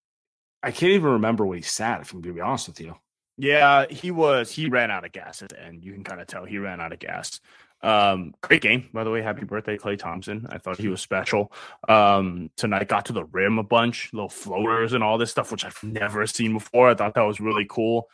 I 0.61 0.71
can't 0.71 0.91
even 0.93 1.11
remember 1.11 1.45
what 1.45 1.57
he 1.57 1.63
sat, 1.63 2.01
if 2.01 2.13
I'm 2.13 2.21
gonna 2.21 2.33
be 2.33 2.41
honest 2.41 2.67
with 2.67 2.81
you. 2.81 2.95
Yeah, 3.37 3.85
he 3.89 4.11
was. 4.11 4.51
He 4.51 4.69
ran 4.69 4.91
out 4.91 5.05
of 5.05 5.11
gas 5.11 5.41
at 5.41 5.49
the 5.49 5.61
end. 5.61 5.83
You 5.83 5.93
can 5.93 6.03
kind 6.03 6.21
of 6.21 6.27
tell 6.27 6.45
he 6.45 6.57
ran 6.57 6.79
out 6.79 6.93
of 6.93 6.99
gas. 6.99 7.41
Um, 7.81 8.33
great 8.41 8.61
game, 8.61 8.89
by 8.93 9.03
the 9.03 9.11
way. 9.11 9.21
Happy 9.21 9.45
birthday, 9.45 9.77
Klay 9.77 9.99
Thompson. 9.99 10.47
I 10.49 10.57
thought 10.57 10.77
he 10.77 10.87
was 10.87 11.01
special. 11.01 11.51
Um, 11.87 12.49
tonight 12.55 12.87
got 12.87 13.05
to 13.07 13.13
the 13.13 13.25
rim 13.25 13.59
a 13.59 13.63
bunch, 13.63 14.09
little 14.13 14.29
floaters 14.29 14.93
and 14.93 15.03
all 15.03 15.17
this 15.17 15.31
stuff, 15.31 15.51
which 15.51 15.65
I've 15.65 15.83
never 15.83 16.25
seen 16.25 16.53
before. 16.53 16.89
I 16.89 16.95
thought 16.95 17.13
that 17.15 17.21
was 17.21 17.39
really 17.39 17.65
cool. 17.69 18.07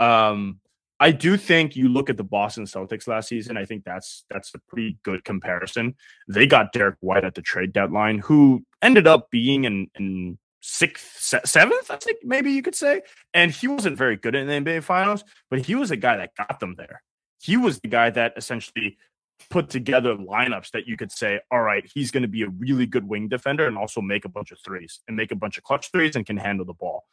Um, 0.00 0.60
I 1.00 1.10
do 1.10 1.36
think 1.36 1.74
you 1.76 1.88
look 1.88 2.10
at 2.10 2.16
the 2.16 2.24
Boston 2.24 2.64
Celtics 2.64 3.08
last 3.08 3.28
season. 3.28 3.56
I 3.56 3.64
think 3.64 3.84
that's 3.84 4.24
that's 4.30 4.54
a 4.54 4.58
pretty 4.68 4.98
good 5.02 5.24
comparison. 5.24 5.94
They 6.28 6.46
got 6.46 6.72
Derrick 6.72 6.96
White 7.00 7.24
at 7.24 7.34
the 7.34 7.42
trade 7.42 7.72
deadline, 7.72 8.18
who 8.18 8.64
ended 8.82 9.06
up 9.06 9.30
being 9.30 9.64
in, 9.64 9.90
in 9.98 10.38
sixth, 10.66 11.44
seventh, 11.44 11.90
I 11.90 11.96
think 11.96 12.18
maybe 12.24 12.50
you 12.50 12.62
could 12.62 12.74
say. 12.74 13.02
And 13.34 13.50
he 13.50 13.68
wasn't 13.68 13.98
very 13.98 14.16
good 14.16 14.34
in 14.34 14.46
the 14.46 14.52
NBA 14.54 14.82
Finals, 14.82 15.22
but 15.50 15.60
he 15.60 15.74
was 15.74 15.90
a 15.90 15.96
guy 15.96 16.16
that 16.16 16.34
got 16.36 16.58
them 16.58 16.74
there. 16.78 17.02
He 17.38 17.58
was 17.58 17.80
the 17.80 17.88
guy 17.88 18.08
that 18.10 18.32
essentially 18.36 18.96
put 19.50 19.68
together 19.68 20.16
lineups 20.16 20.70
that 20.70 20.88
you 20.88 20.96
could 20.96 21.12
say, 21.12 21.40
all 21.50 21.60
right, 21.60 21.84
he's 21.94 22.10
going 22.10 22.22
to 22.22 22.28
be 22.28 22.42
a 22.42 22.48
really 22.48 22.86
good 22.86 23.06
wing 23.06 23.28
defender 23.28 23.66
and 23.66 23.76
also 23.76 24.00
make 24.00 24.24
a 24.24 24.28
bunch 24.28 24.52
of 24.52 24.58
threes 24.64 25.00
and 25.06 25.16
make 25.16 25.32
a 25.32 25.36
bunch 25.36 25.58
of 25.58 25.64
clutch 25.64 25.90
threes 25.92 26.16
and 26.16 26.24
can 26.24 26.38
handle 26.38 26.64
the 26.64 26.72
ball. 26.72 27.04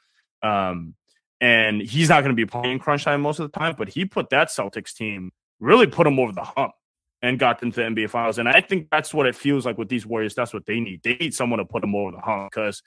Um, 0.42 0.96
and 1.42 1.82
he's 1.82 2.08
not 2.08 2.22
going 2.22 2.34
to 2.34 2.40
be 2.40 2.46
playing 2.46 2.80
crunch 2.80 3.04
time 3.04 3.22
most 3.22 3.40
of 3.40 3.52
the 3.52 3.60
time, 3.60 3.76
but 3.78 3.90
he 3.90 4.06
put 4.06 4.30
that 4.30 4.48
Celtics 4.48 4.94
team 4.94 5.32
really 5.60 5.88
put 5.88 6.06
them 6.06 6.20
over 6.20 6.32
the 6.32 6.44
hump 6.44 6.72
and 7.22 7.38
got 7.38 7.60
them 7.60 7.72
to 7.74 7.82
the 7.82 7.88
NBA 7.88 8.10
Finals. 8.10 8.38
And 8.38 8.48
I 8.48 8.62
think 8.62 8.88
that's 8.92 9.14
what 9.14 9.28
it 9.28 9.36
feels 9.36 9.66
like 9.66 9.78
with 9.78 9.90
these 9.90 10.06
Warriors. 10.06 10.36
That's 10.36 10.54
what 10.54 10.66
they 10.66 10.80
need. 10.80 11.02
They 11.04 11.16
need 11.16 11.34
someone 11.34 11.60
to 11.60 11.66
put 11.66 11.82
them 11.82 11.96
over 11.96 12.12
the 12.12 12.22
hump 12.22 12.52
because 12.52 12.82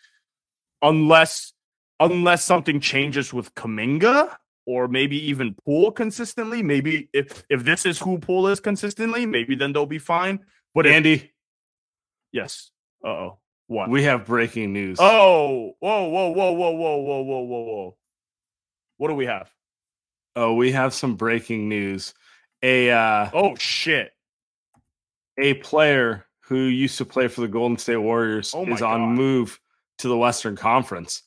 unless 0.85 1.53
unless 1.99 2.45
something 2.45 2.79
changes 2.79 3.33
with 3.33 3.55
Kuminga 3.55 4.37
or 4.67 4.87
maybe 4.87 5.31
even 5.31 5.55
Poole 5.65 5.91
consistently. 5.91 6.63
Maybe 6.63 7.09
if 7.13 7.45
if 7.49 7.65
this 7.65 7.85
is 7.87 7.99
who 7.99 8.19
Poole 8.19 8.49
is 8.49 8.61
consistently, 8.61 9.27
maybe 9.27 9.57
then 9.57 9.73
they'll 9.73 9.87
be 9.87 9.99
fine. 9.99 10.41
But 10.75 10.87
Andy, 10.87 11.15
if, 11.15 11.29
yes. 12.33 12.71
Uh 13.05 13.09
oh. 13.09 13.39
What? 13.67 13.89
We 13.89 14.03
have 14.03 14.27
breaking 14.27 14.75
news. 14.75 14.99
Oh, 15.01 15.73
whoa, 15.81 16.09
whoa, 16.09 16.29
whoa, 16.31 16.53
whoa, 16.53 16.71
whoa, 16.71 16.97
whoa, 16.99 17.23
whoa, 17.23 17.41
whoa, 17.41 17.63
whoa. 17.63 17.97
What 18.99 19.09
do 19.09 19.15
we 19.15 19.27
have? 19.27 19.51
Oh, 20.37 20.55
we 20.55 20.73
have 20.73 20.93
some 20.93 21.15
breaking 21.15 21.69
news. 21.69 22.15
A 22.63 22.91
uh 22.91 23.31
oh 23.33 23.57
shit. 23.57 24.13
A 25.39 25.55
player 25.55 26.27
who 26.41 26.57
used 26.57 26.99
to 26.99 27.05
play 27.05 27.29
for 27.29 27.41
the 27.41 27.49
Golden 27.49 27.79
State 27.79 27.97
Warriors 27.97 28.53
oh 28.55 28.67
is 28.67 28.83
on 28.83 29.01
God. 29.01 29.17
move 29.17 29.61
to 29.99 30.09
the 30.09 30.17
Western 30.17 30.57
Conference. 30.57 31.23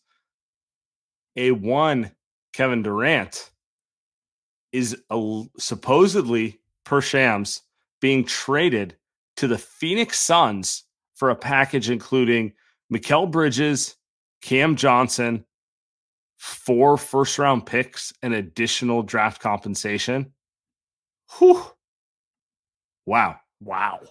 A 1.35 1.51
one, 1.51 2.11
Kevin 2.53 2.83
Durant, 2.83 3.51
is 4.71 5.01
a, 5.09 5.43
supposedly 5.57 6.59
per 6.83 7.01
Shams 7.01 7.61
being 8.01 8.25
traded 8.25 8.95
to 9.37 9.47
the 9.47 9.57
Phoenix 9.57 10.19
Suns 10.19 10.83
for 11.15 11.29
a 11.29 11.35
package 11.35 11.89
including 11.89 12.53
Mikal 12.93 13.29
Bridges, 13.29 13.95
Cam 14.41 14.75
Johnson, 14.75 15.45
four 16.37 16.97
first 16.97 17.39
round 17.39 17.65
picks, 17.65 18.13
and 18.21 18.33
additional 18.33 19.03
draft 19.03 19.41
compensation. 19.41 20.31
Whew. 21.37 21.63
Wow. 23.05 23.37
Wow. 23.59 24.01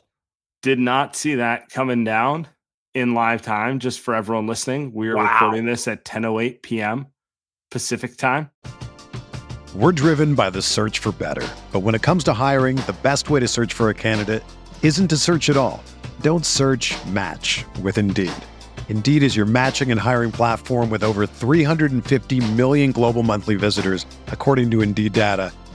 Did 0.62 0.78
not 0.78 1.14
see 1.14 1.36
that 1.36 1.68
coming 1.68 2.04
down 2.04 2.48
in 2.96 3.12
live 3.12 3.42
time, 3.42 3.78
just 3.78 4.00
for 4.00 4.14
everyone 4.14 4.46
listening. 4.46 4.90
We 4.94 5.08
are 5.08 5.16
wow. 5.16 5.30
recording 5.30 5.66
this 5.66 5.86
at 5.86 6.04
10:08 6.06 6.62
p.m. 6.62 7.06
Pacific 7.70 8.16
time. 8.16 8.50
We're 9.74 9.92
driven 9.92 10.34
by 10.34 10.48
the 10.48 10.62
search 10.62 11.00
for 11.00 11.12
better, 11.12 11.46
but 11.72 11.80
when 11.80 11.94
it 11.94 12.00
comes 12.00 12.24
to 12.24 12.32
hiring, 12.32 12.76
the 12.76 12.96
best 13.02 13.28
way 13.28 13.40
to 13.40 13.46
search 13.48 13.74
for 13.74 13.90
a 13.90 13.94
candidate 13.94 14.42
isn't 14.82 15.08
to 15.08 15.18
search 15.18 15.50
at 15.50 15.58
all. 15.58 15.84
Don't 16.22 16.46
search. 16.46 16.94
Match 17.08 17.66
with 17.82 17.98
Indeed. 17.98 18.32
Indeed 18.88 19.22
is 19.22 19.36
your 19.36 19.44
matching 19.44 19.90
and 19.90 20.00
hiring 20.00 20.32
platform 20.32 20.88
with 20.88 21.04
over 21.04 21.26
350 21.26 22.52
million 22.52 22.92
global 22.92 23.22
monthly 23.22 23.56
visitors, 23.56 24.06
according 24.28 24.70
to 24.70 24.80
Indeed 24.80 25.12
data, 25.12 25.52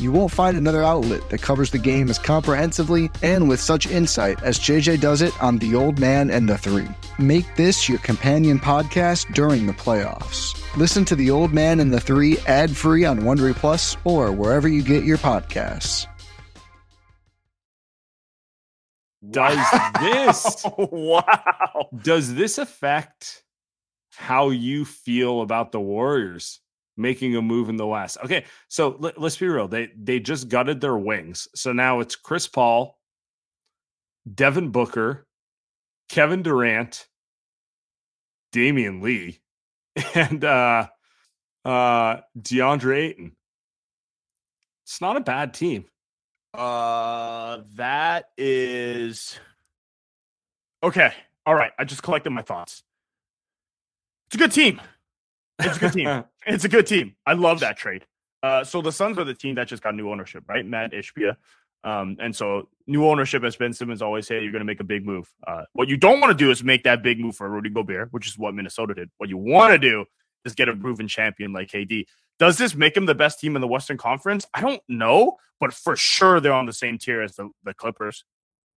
You 0.00 0.12
won't 0.12 0.30
find 0.30 0.56
another 0.56 0.84
outlet 0.84 1.28
that 1.30 1.42
covers 1.42 1.72
the 1.72 1.78
game 1.78 2.08
as 2.08 2.20
comprehensively 2.20 3.10
and 3.20 3.48
with 3.48 3.60
such 3.60 3.88
insight 3.88 4.40
as 4.44 4.60
JJ 4.60 5.00
does 5.00 5.22
it 5.22 5.32
on 5.42 5.58
The 5.58 5.74
Old 5.74 5.98
Man 5.98 6.30
and 6.30 6.48
the 6.48 6.56
Three. 6.56 6.86
Make 7.18 7.56
this 7.56 7.88
your 7.88 7.98
companion 7.98 8.60
podcast 8.60 9.34
during 9.34 9.66
the 9.66 9.72
playoffs. 9.72 10.54
Listen 10.76 11.04
to 11.06 11.16
The 11.16 11.30
Old 11.30 11.52
Man 11.52 11.80
and 11.80 11.92
the 11.92 11.98
Three 11.98 12.38
ad 12.46 12.76
free 12.76 13.04
on 13.04 13.22
Wondery 13.22 13.56
Plus 13.56 13.96
or 14.04 14.30
wherever 14.30 14.68
you 14.68 14.82
get 14.82 15.02
your 15.02 15.18
podcasts. 15.18 16.06
Does 19.28 19.58
this 20.00 20.64
wow. 20.78 21.88
does 22.02 22.36
this 22.36 22.58
affect 22.58 23.42
how 24.14 24.50
you 24.50 24.84
feel 24.84 25.40
about 25.40 25.72
the 25.72 25.80
Warriors 25.80 26.60
making 26.98 27.36
a 27.36 27.42
move 27.42 27.68
in 27.68 27.76
the 27.76 27.86
West? 27.86 28.18
Okay, 28.24 28.44
so 28.68 28.96
let, 28.98 29.18
us 29.18 29.36
be 29.36 29.48
real. 29.48 29.68
They 29.68 29.90
they 29.96 30.20
just 30.20 30.48
gutted 30.48 30.80
their 30.80 30.96
wings. 30.96 31.48
So 31.54 31.72
now 31.72 32.00
it's 32.00 32.16
Chris 32.16 32.46
Paul, 32.46 32.98
Devin 34.32 34.70
Booker, 34.70 35.26
Kevin 36.08 36.42
Durant, 36.42 37.06
Damion 38.52 39.02
Lee, 39.02 39.40
and 40.14 40.44
uh 40.44 40.88
uh 41.64 42.16
DeAndre 42.38 42.96
Ayton. 42.96 43.36
It's 44.84 45.00
not 45.00 45.16
a 45.16 45.20
bad 45.20 45.52
team. 45.52 45.84
Uh, 46.54 47.58
that 47.74 48.30
is 48.38 49.38
okay. 50.82 51.12
All 51.44 51.54
right, 51.54 51.72
I 51.78 51.84
just 51.84 52.02
collected 52.02 52.30
my 52.30 52.42
thoughts. 52.42 52.82
It's 54.26 54.36
a 54.36 54.38
good 54.38 54.52
team. 54.52 54.80
It's 55.58 55.76
a 55.76 55.80
good 55.80 55.92
team. 55.92 56.24
it's 56.46 56.64
a 56.64 56.68
good 56.68 56.86
team. 56.86 57.16
I 57.26 57.34
love 57.34 57.60
that 57.60 57.76
trade. 57.76 58.04
Uh, 58.42 58.64
so 58.64 58.82
the 58.82 58.92
Suns 58.92 59.18
are 59.18 59.24
the 59.24 59.34
team 59.34 59.56
that 59.56 59.68
just 59.68 59.82
got 59.82 59.94
new 59.94 60.10
ownership, 60.10 60.44
right? 60.48 60.64
Matt 60.64 60.92
Ishbia. 60.92 61.36
Um, 61.84 62.16
and 62.20 62.34
so 62.34 62.68
new 62.86 63.06
ownership, 63.06 63.44
as 63.44 63.56
Ben 63.56 63.72
Simmons 63.72 64.02
always 64.02 64.26
say, 64.26 64.42
you're 64.42 64.52
going 64.52 64.60
to 64.60 64.66
make 64.66 64.80
a 64.80 64.84
big 64.84 65.06
move. 65.06 65.32
Uh, 65.46 65.62
what 65.72 65.88
you 65.88 65.96
don't 65.96 66.20
want 66.20 66.36
to 66.36 66.44
do 66.44 66.50
is 66.50 66.62
make 66.62 66.84
that 66.84 67.02
big 67.02 67.20
move 67.20 67.36
for 67.36 67.48
Rudy 67.48 67.70
Gobert, 67.70 68.12
which 68.12 68.26
is 68.26 68.38
what 68.38 68.54
Minnesota 68.54 68.94
did. 68.94 69.10
What 69.18 69.28
you 69.28 69.38
want 69.38 69.72
to 69.72 69.78
do 69.78 70.04
is 70.44 70.54
get 70.54 70.68
a 70.68 70.76
proven 70.76 71.08
champion 71.08 71.52
like 71.52 71.68
KD. 71.68 72.04
Does 72.38 72.58
this 72.58 72.74
make 72.74 72.94
them 72.94 73.06
the 73.06 73.14
best 73.14 73.40
team 73.40 73.56
in 73.56 73.60
the 73.60 73.68
Western 73.68 73.96
Conference? 73.96 74.46
I 74.54 74.60
don't 74.60 74.82
know, 74.88 75.36
but 75.60 75.72
for 75.72 75.96
sure 75.96 76.40
they're 76.40 76.52
on 76.52 76.66
the 76.66 76.72
same 76.72 76.98
tier 76.98 77.22
as 77.22 77.34
the, 77.36 77.50
the 77.64 77.74
Clippers. 77.74 78.24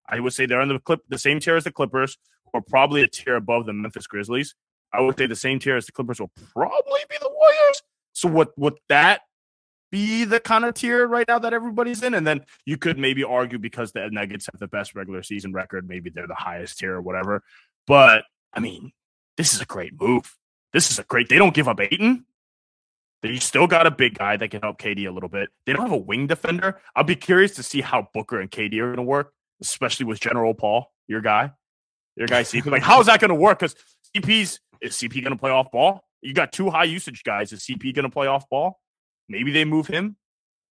I 0.07 0.19
would 0.19 0.33
say 0.33 0.45
they're 0.45 0.61
on 0.61 0.67
the 0.67 0.79
clip 0.79 1.01
the 1.09 1.19
same 1.19 1.39
tier 1.39 1.55
as 1.55 1.63
the 1.63 1.71
Clippers, 1.71 2.17
or 2.53 2.61
probably 2.61 3.01
a 3.03 3.07
tier 3.07 3.35
above 3.35 3.65
the 3.65 3.73
Memphis 3.73 4.07
Grizzlies. 4.07 4.55
I 4.93 5.01
would 5.01 5.17
say 5.17 5.25
the 5.25 5.35
same 5.35 5.59
tier 5.59 5.77
as 5.77 5.85
the 5.85 5.91
Clippers 5.91 6.19
will 6.19 6.31
probably 6.53 7.01
be 7.09 7.17
the 7.19 7.29
Warriors. 7.29 7.81
So 8.13 8.27
what 8.27 8.57
would 8.57 8.77
that 8.89 9.21
be 9.91 10.25
the 10.25 10.39
kind 10.39 10.65
of 10.65 10.73
tier 10.73 11.07
right 11.07 11.27
now 11.27 11.39
that 11.39 11.53
everybody's 11.53 12.03
in? 12.03 12.13
And 12.13 12.25
then 12.25 12.45
you 12.65 12.77
could 12.77 12.97
maybe 12.97 13.23
argue 13.23 13.59
because 13.59 13.91
the 13.91 14.09
Nuggets 14.11 14.47
have 14.51 14.59
the 14.59 14.67
best 14.67 14.95
regular 14.95 15.23
season 15.23 15.53
record, 15.53 15.87
maybe 15.87 16.09
they're 16.09 16.27
the 16.27 16.35
highest 16.35 16.79
tier 16.79 16.95
or 16.95 17.01
whatever. 17.01 17.43
But 17.87 18.23
I 18.53 18.59
mean, 18.59 18.91
this 19.37 19.53
is 19.53 19.61
a 19.61 19.65
great 19.65 19.99
move. 19.99 20.35
This 20.73 20.91
is 20.91 20.99
a 20.99 21.03
great. 21.03 21.29
They 21.29 21.37
don't 21.37 21.53
give 21.53 21.67
up 21.67 21.79
Ayton. 21.79 22.25
They 23.21 23.37
still 23.37 23.67
got 23.67 23.85
a 23.85 23.91
big 23.91 24.17
guy 24.17 24.35
that 24.37 24.49
can 24.49 24.61
help 24.61 24.79
KD 24.79 25.07
a 25.07 25.11
little 25.11 25.29
bit. 25.29 25.49
They 25.65 25.73
don't 25.73 25.83
have 25.83 25.91
a 25.91 25.97
wing 25.97 26.27
defender. 26.27 26.79
I'll 26.95 27.03
be 27.03 27.15
curious 27.15 27.55
to 27.55 27.63
see 27.63 27.81
how 27.81 28.07
Booker 28.13 28.39
and 28.39 28.49
KD 28.49 28.79
are 28.79 28.87
going 28.87 28.95
to 28.95 29.03
work, 29.03 29.33
especially 29.61 30.07
with 30.07 30.19
General 30.19 30.55
Paul, 30.55 30.91
your 31.07 31.21
guy, 31.21 31.51
your 32.15 32.27
guy 32.27 32.41
CP. 32.41 32.65
Like, 32.71 32.81
how 32.81 32.99
is 32.99 33.05
that 33.05 33.19
going 33.19 33.29
to 33.29 33.35
work? 33.35 33.59
Because 33.59 33.75
CP's 34.15 34.59
is 34.81 34.93
CP 34.93 35.21
going 35.21 35.33
to 35.33 35.39
play 35.39 35.51
off 35.51 35.71
ball? 35.71 36.03
You 36.21 36.33
got 36.33 36.51
two 36.51 36.69
high 36.69 36.83
usage 36.85 37.23
guys. 37.23 37.51
Is 37.51 37.61
CP 37.61 37.93
going 37.95 38.03
to 38.03 38.09
play 38.09 38.27
off 38.27 38.49
ball? 38.49 38.79
Maybe 39.29 39.51
they 39.51 39.65
move 39.65 39.87
him. 39.87 40.17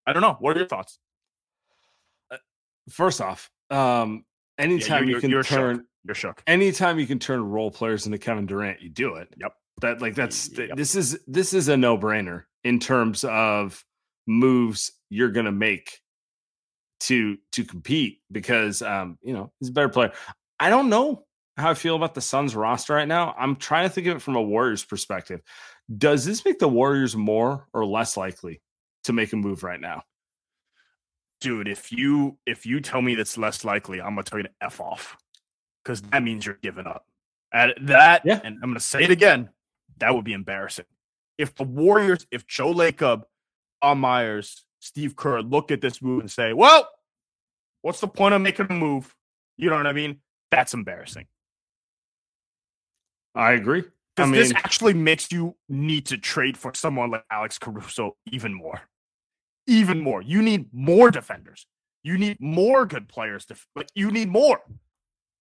I 0.06 0.12
don't 0.12 0.22
know. 0.22 0.36
What 0.40 0.56
are 0.56 0.60
your 0.60 0.68
thoughts? 0.68 0.98
Uh, 2.30 2.36
first 2.90 3.20
off, 3.20 3.50
um, 3.70 4.24
anytime 4.58 5.04
yeah, 5.04 5.14
you 5.14 5.20
can 5.20 5.30
you're 5.30 5.42
turn, 5.42 5.76
shook. 5.76 5.86
you're 6.04 6.14
shook. 6.14 6.42
Anytime 6.46 6.98
you 6.98 7.06
can 7.06 7.18
turn 7.18 7.42
role 7.42 7.70
players 7.70 8.06
into 8.06 8.18
Kevin 8.18 8.46
Durant, 8.46 8.80
you 8.80 8.88
do 8.88 9.14
it. 9.14 9.32
Yep. 9.38 9.52
That 9.80 10.02
like 10.02 10.14
that's 10.14 10.50
yep. 10.58 10.76
this 10.76 10.94
is 10.94 11.18
this 11.26 11.54
is 11.54 11.68
a 11.68 11.76
no 11.76 11.96
brainer 11.96 12.44
in 12.64 12.78
terms 12.78 13.24
of 13.24 13.82
moves 14.26 14.92
you're 15.08 15.30
gonna 15.30 15.52
make 15.52 16.00
to 17.00 17.38
to 17.52 17.64
compete 17.64 18.18
because 18.30 18.82
um 18.82 19.18
you 19.22 19.32
know 19.32 19.50
he's 19.58 19.70
a 19.70 19.72
better 19.72 19.88
player. 19.88 20.12
I 20.58 20.68
don't 20.68 20.90
know 20.90 21.24
how 21.56 21.70
I 21.70 21.74
feel 21.74 21.96
about 21.96 22.14
the 22.14 22.20
Suns 22.20 22.54
roster 22.54 22.94
right 22.94 23.08
now. 23.08 23.34
I'm 23.38 23.56
trying 23.56 23.88
to 23.88 23.94
think 23.94 24.06
of 24.06 24.16
it 24.16 24.22
from 24.22 24.36
a 24.36 24.42
Warriors 24.42 24.84
perspective. 24.84 25.42
Does 25.96 26.24
this 26.24 26.44
make 26.44 26.58
the 26.58 26.68
Warriors 26.68 27.16
more 27.16 27.66
or 27.72 27.84
less 27.84 28.16
likely 28.16 28.60
to 29.04 29.12
make 29.12 29.32
a 29.32 29.36
move 29.36 29.62
right 29.62 29.80
now? 29.80 30.04
Dude, 31.40 31.68
if 31.68 31.90
you 31.90 32.38
if 32.46 32.66
you 32.66 32.80
tell 32.80 33.00
me 33.00 33.14
that's 33.14 33.38
less 33.38 33.64
likely, 33.64 34.00
I'm 34.00 34.10
gonna 34.10 34.22
tell 34.22 34.38
you 34.38 34.44
to 34.44 34.50
f 34.60 34.80
off 34.80 35.16
because 35.82 36.02
that 36.02 36.22
means 36.22 36.44
you're 36.44 36.58
giving 36.60 36.86
up. 36.86 37.06
At 37.52 37.74
that, 37.86 38.22
yeah. 38.24 38.40
and 38.44 38.56
I'm 38.62 38.70
gonna 38.70 38.80
say 38.80 39.02
it 39.02 39.10
again 39.10 39.48
that 40.00 40.14
would 40.14 40.24
be 40.24 40.32
embarrassing. 40.32 40.86
If 41.38 41.54
the 41.54 41.64
Warriors, 41.64 42.26
if 42.30 42.46
Joe 42.46 42.74
Lacob, 42.74 43.22
Bob 43.80 43.98
Myers, 43.98 44.64
Steve 44.80 45.14
Kerr 45.16 45.40
look 45.40 45.70
at 45.70 45.80
this 45.80 46.02
move 46.02 46.20
and 46.20 46.30
say, 46.30 46.52
well, 46.52 46.88
what's 47.82 48.00
the 48.00 48.08
point 48.08 48.34
of 48.34 48.42
making 48.42 48.66
a 48.68 48.74
move? 48.74 49.14
You 49.56 49.70
know 49.70 49.76
what 49.76 49.86
I 49.86 49.92
mean? 49.92 50.20
That's 50.50 50.74
embarrassing. 50.74 51.26
I 53.34 53.52
agree. 53.52 53.82
Because 54.16 54.28
I 54.28 54.32
mean, 54.32 54.40
this 54.40 54.52
actually 54.54 54.94
makes 54.94 55.30
you 55.30 55.56
need 55.68 56.06
to 56.06 56.18
trade 56.18 56.56
for 56.56 56.74
someone 56.74 57.10
like 57.10 57.24
Alex 57.30 57.58
Caruso 57.58 58.16
even 58.30 58.52
more. 58.52 58.82
Even 59.66 60.00
more. 60.00 60.20
You 60.20 60.42
need 60.42 60.66
more 60.72 61.10
defenders. 61.10 61.66
You 62.02 62.18
need 62.18 62.40
more 62.40 62.86
good 62.86 63.08
players. 63.08 63.44
To, 63.46 63.56
like, 63.76 63.88
you 63.94 64.10
need 64.10 64.28
more. 64.28 64.60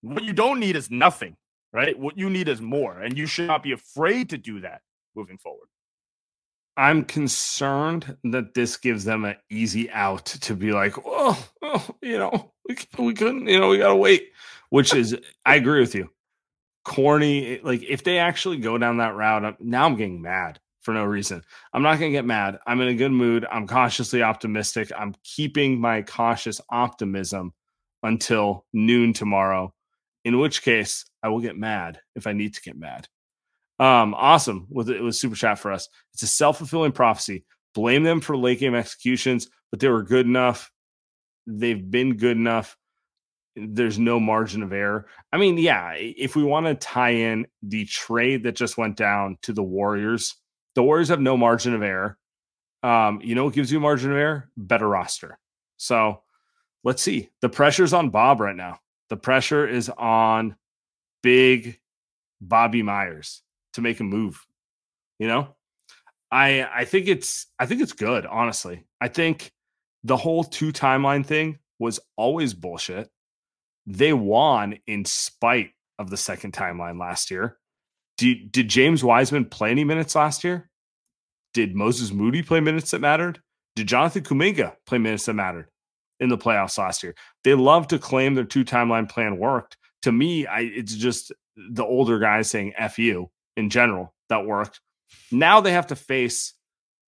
What 0.02 0.24
you 0.24 0.34
don't 0.34 0.60
need 0.60 0.76
is 0.76 0.92
nothing 0.92 1.36
right? 1.72 1.98
What 1.98 2.18
you 2.18 2.30
need 2.30 2.48
is 2.48 2.62
more, 2.62 3.00
and 3.00 3.18
you 3.18 3.26
should 3.26 3.48
not 3.48 3.64
be 3.64 3.72
afraid 3.72 4.30
to 4.30 4.38
do 4.38 4.62
that 4.62 4.82
moving 5.16 5.38
forward. 5.38 5.68
I'm 6.78 7.04
concerned 7.04 8.16
that 8.26 8.54
this 8.54 8.78
gives 8.78 9.04
them 9.04 9.26
an 9.26 9.36
easy 9.50 9.92
out 9.92 10.26
to 10.26 10.56
be 10.56 10.72
like, 10.72 10.96
oh, 11.06 11.50
oh 11.62 11.88
you 12.02 12.18
know, 12.18 12.54
we, 12.68 12.78
we 12.98 13.14
couldn't, 13.14 13.48
you 13.48 13.60
know, 13.60 13.70
we 13.70 13.78
got 13.78 13.90
to 13.90 13.96
wait, 13.96 14.30
which 14.70 14.94
is, 14.94 15.18
I 15.46 15.56
agree 15.56 15.82
with 15.82 15.94
you. 15.94 16.10
Corny, 16.86 17.60
like 17.64 17.84
if 17.84 18.04
they 18.04 18.20
actually 18.20 18.58
go 18.58 18.78
down 18.78 18.98
that 18.98 19.16
route, 19.16 19.46
I'm, 19.46 19.58
now 19.60 19.86
I'm 19.86 19.96
getting 19.96 20.22
mad 20.22 20.60
for 20.82 20.94
no 20.94 21.04
reason. 21.04 21.44
I'm 21.74 21.84
not 21.84 22.00
going 22.00 22.12
to 22.12 22.18
get 22.18 22.26
mad. 22.26 22.58
I'm 22.66 22.82
in 22.82 22.88
a 22.88 22.96
good 22.96 23.12
mood. 23.12 23.46
I'm 23.52 23.68
cautiously 23.68 24.24
optimistic. 24.24 24.92
I'm 24.98 25.14
keeping 25.24 25.80
my 25.80 26.02
cautious 26.02 26.62
optimism 26.70 27.54
until 28.04 28.66
noon 28.74 29.14
tomorrow 29.14 29.74
in 30.26 30.40
which 30.40 30.62
case 30.62 31.06
I 31.24 31.30
will 31.30 31.40
get 31.40 31.58
mad 31.58 32.00
if 32.16 32.28
I 32.28 32.34
need 32.34 32.54
to 32.54 32.62
get 32.62 32.78
mad. 32.78 33.08
Um, 33.80 34.14
awesome 34.14 34.68
with 34.70 34.90
it 34.90 35.02
was 35.02 35.20
super 35.20 35.36
chat 35.36 35.60
for 35.60 35.72
us. 35.72 35.88
It's 36.14 36.24
a 36.24 36.28
self 36.28 36.58
fulfilling 36.58 36.92
prophecy. 36.92 37.46
Blame 37.74 38.04
them 38.04 38.20
for 38.20 38.36
late 38.36 38.60
game 38.60 38.76
executions, 38.76 39.50
but 39.72 39.80
they 39.80 39.88
were 39.88 40.04
good 40.04 40.26
enough. 40.26 40.72
They've 41.48 41.90
been 41.90 42.18
good 42.18 42.36
enough. 42.36 42.78
There's 43.68 44.00
no 44.00 44.20
margin 44.20 44.64
of 44.64 44.74
error. 44.74 45.08
I 45.34 45.38
mean, 45.38 45.58
yeah, 45.58 45.94
if 45.96 46.36
we 46.36 46.44
want 46.44 46.66
to 46.66 46.76
tie 46.76 47.12
in 47.12 47.48
the 47.62 47.86
trade 47.86 48.44
that 48.44 48.56
just 48.56 48.78
went 48.78 48.96
down 48.96 49.38
to 49.44 49.54
the 49.54 49.64
Warriors, 49.64 50.36
the 50.76 50.84
Warriors 50.84 51.10
have 51.10 51.22
no 51.22 51.38
margin 51.38 51.74
of 51.74 51.82
error. 51.82 52.18
Um, 52.84 53.20
you 53.24 53.36
know 53.36 53.46
what 53.46 53.54
gives 53.54 53.72
you 53.72 53.80
margin 53.80 54.12
of 54.12 54.18
error? 54.18 54.50
Better 54.56 54.88
roster. 54.88 55.38
So 55.78 56.22
let's 56.84 57.02
see. 57.02 57.30
The 57.42 57.50
pressure's 57.50 57.94
on 57.94 58.10
Bob 58.10 58.40
right 58.40 58.56
now. 58.56 58.80
The 59.10 59.18
pressure 59.18 59.68
is 59.68 59.90
on 59.90 60.56
big 61.24 61.80
Bobby 62.42 62.84
Myers 62.84 63.42
to 63.74 63.82
make 63.82 64.00
a 64.00 64.04
move. 64.04 64.46
You 65.18 65.28
know, 65.28 65.56
I 66.32 66.64
I 66.64 66.86
think 66.86 67.08
it's 67.08 67.48
I 67.60 67.66
think 67.66 67.82
it's 67.82 67.94
good. 67.94 68.26
Honestly, 68.26 68.86
I 69.02 69.08
think 69.08 69.52
the 70.04 70.18
whole 70.18 70.44
two 70.44 70.72
timeline 70.72 71.26
thing 71.26 71.60
was 71.80 72.00
always 72.16 72.54
bullshit. 72.54 73.10
They 73.90 74.14
won 74.14 74.78
in 74.88 75.04
spite 75.04 75.72
of 75.98 76.10
the 76.10 76.18
second 76.18 76.54
timeline 76.54 77.00
last 77.00 77.30
year. 77.30 77.58
Did, 78.18 78.52
did 78.52 78.70
James 78.70 79.04
Wiseman 79.04 79.46
play 79.46 79.72
any 79.72 79.84
minutes 79.84 80.16
last 80.16 80.44
year? 80.44 80.70
Did 81.54 81.76
Moses 81.76 82.12
Moody 82.12 82.42
play 82.44 82.62
minutes 82.62 82.92
that 82.92 83.02
mattered? 83.02 83.42
Did 83.76 83.88
Jonathan 83.88 84.24
Kuminga 84.24 84.76
play 84.86 84.98
minutes 85.00 85.26
that 85.26 85.34
mattered? 85.34 85.70
in 86.20 86.30
the 86.30 86.38
playoffs 86.38 86.78
last 86.78 87.04
year. 87.04 87.16
They 87.44 87.54
love 87.54 87.88
to 87.88 88.00
claim 88.00 88.36
their 88.36 88.44
two 88.44 88.66
timeline 88.66 89.10
plan 89.10 89.38
worked. 89.38 89.78
To 90.04 90.12
me, 90.12 90.46
I 90.46 90.62
it's 90.62 90.96
just 90.96 91.32
the 91.56 91.86
older 91.86 92.20
guys 92.20 92.50
saying 92.50 92.74
"f 92.78 93.00
you" 93.00 93.30
in 93.58 93.70
general. 93.70 94.14
That 94.30 94.46
worked. 94.46 94.82
Now 95.32 95.62
they 95.62 95.72
have 95.72 95.88
to 95.88 95.96
face 95.96 96.54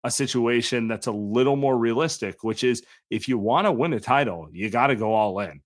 a 0.03 0.09
situation 0.09 0.87
that's 0.87 1.07
a 1.07 1.11
little 1.11 1.55
more 1.55 1.77
realistic, 1.77 2.43
which 2.43 2.63
is 2.63 2.83
if 3.09 3.27
you 3.27 3.37
want 3.37 3.65
to 3.65 3.71
win 3.71 3.93
a 3.93 3.99
title, 3.99 4.47
you 4.51 4.69
got 4.69 4.87
to 4.87 4.95
go 4.95 5.13
all 5.13 5.39
in. 5.39 5.61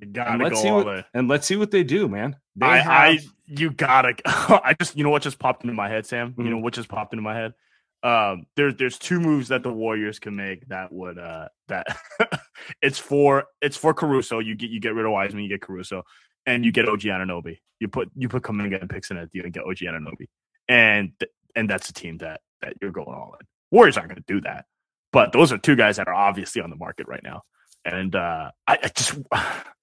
You 0.00 0.06
gotta 0.08 0.30
And 0.32 0.42
let's 0.42 0.54
go 0.56 0.62
see 0.62 0.68
all 0.70 0.84
what, 0.84 0.96
in. 0.98 1.04
and 1.14 1.28
let's 1.28 1.46
see 1.46 1.56
what 1.56 1.70
they 1.70 1.82
do, 1.84 2.08
man. 2.08 2.36
They 2.56 2.66
I, 2.66 3.06
I, 3.08 3.18
you 3.46 3.70
gotta. 3.70 4.14
I 4.26 4.74
just, 4.80 4.96
you 4.96 5.04
know 5.04 5.10
what 5.10 5.22
just 5.22 5.38
popped 5.38 5.62
into 5.64 5.74
my 5.74 5.88
head, 5.88 6.06
Sam. 6.06 6.34
You 6.38 6.44
know 6.44 6.56
Mhm. 6.56 6.62
what 6.62 6.74
just 6.74 6.88
popped 6.88 7.12
into 7.12 7.22
my 7.22 7.34
head. 7.34 7.54
Um, 8.02 8.46
there's 8.56 8.76
there's 8.76 8.98
two 8.98 9.20
moves 9.20 9.48
that 9.48 9.62
the 9.62 9.70
Warriors 9.72 10.18
can 10.18 10.34
make 10.34 10.66
that 10.68 10.90
would 10.90 11.18
uh 11.18 11.48
that 11.68 11.86
it's 12.82 12.98
for 12.98 13.44
it's 13.60 13.76
for 13.76 13.92
Caruso. 13.92 14.38
You 14.38 14.54
get 14.54 14.70
you 14.70 14.80
get 14.80 14.94
rid 14.94 15.04
of 15.04 15.12
Wiseman, 15.12 15.42
you 15.42 15.50
get 15.50 15.60
Caruso, 15.60 16.04
and 16.46 16.64
you 16.64 16.72
get 16.72 16.88
OG 16.88 17.00
Anunoby. 17.02 17.58
You 17.78 17.88
put 17.88 18.10
you 18.16 18.28
put 18.30 18.42
Kuminga 18.42 18.80
and 18.80 18.88
Pixon 18.88 19.18
at 19.18 19.28
you 19.32 19.42
and 19.42 19.52
get 19.52 19.64
OG 19.64 19.78
Anunoby, 19.78 20.28
and 20.68 21.12
and 21.54 21.68
that's 21.68 21.90
a 21.90 21.92
team 21.92 22.16
that 22.18 22.40
that 22.62 22.74
you're 22.80 22.90
going 22.90 23.08
all 23.08 23.36
in. 23.38 23.46
Warriors 23.70 23.98
aren't 23.98 24.08
going 24.08 24.22
to 24.26 24.34
do 24.34 24.40
that, 24.42 24.64
but 25.12 25.32
those 25.32 25.52
are 25.52 25.58
two 25.58 25.76
guys 25.76 25.96
that 25.96 26.08
are 26.08 26.14
obviously 26.14 26.62
on 26.62 26.70
the 26.70 26.76
market 26.76 27.06
right 27.06 27.22
now, 27.22 27.42
and 27.84 28.14
uh 28.16 28.50
I, 28.66 28.78
I 28.82 28.88
just 28.88 29.18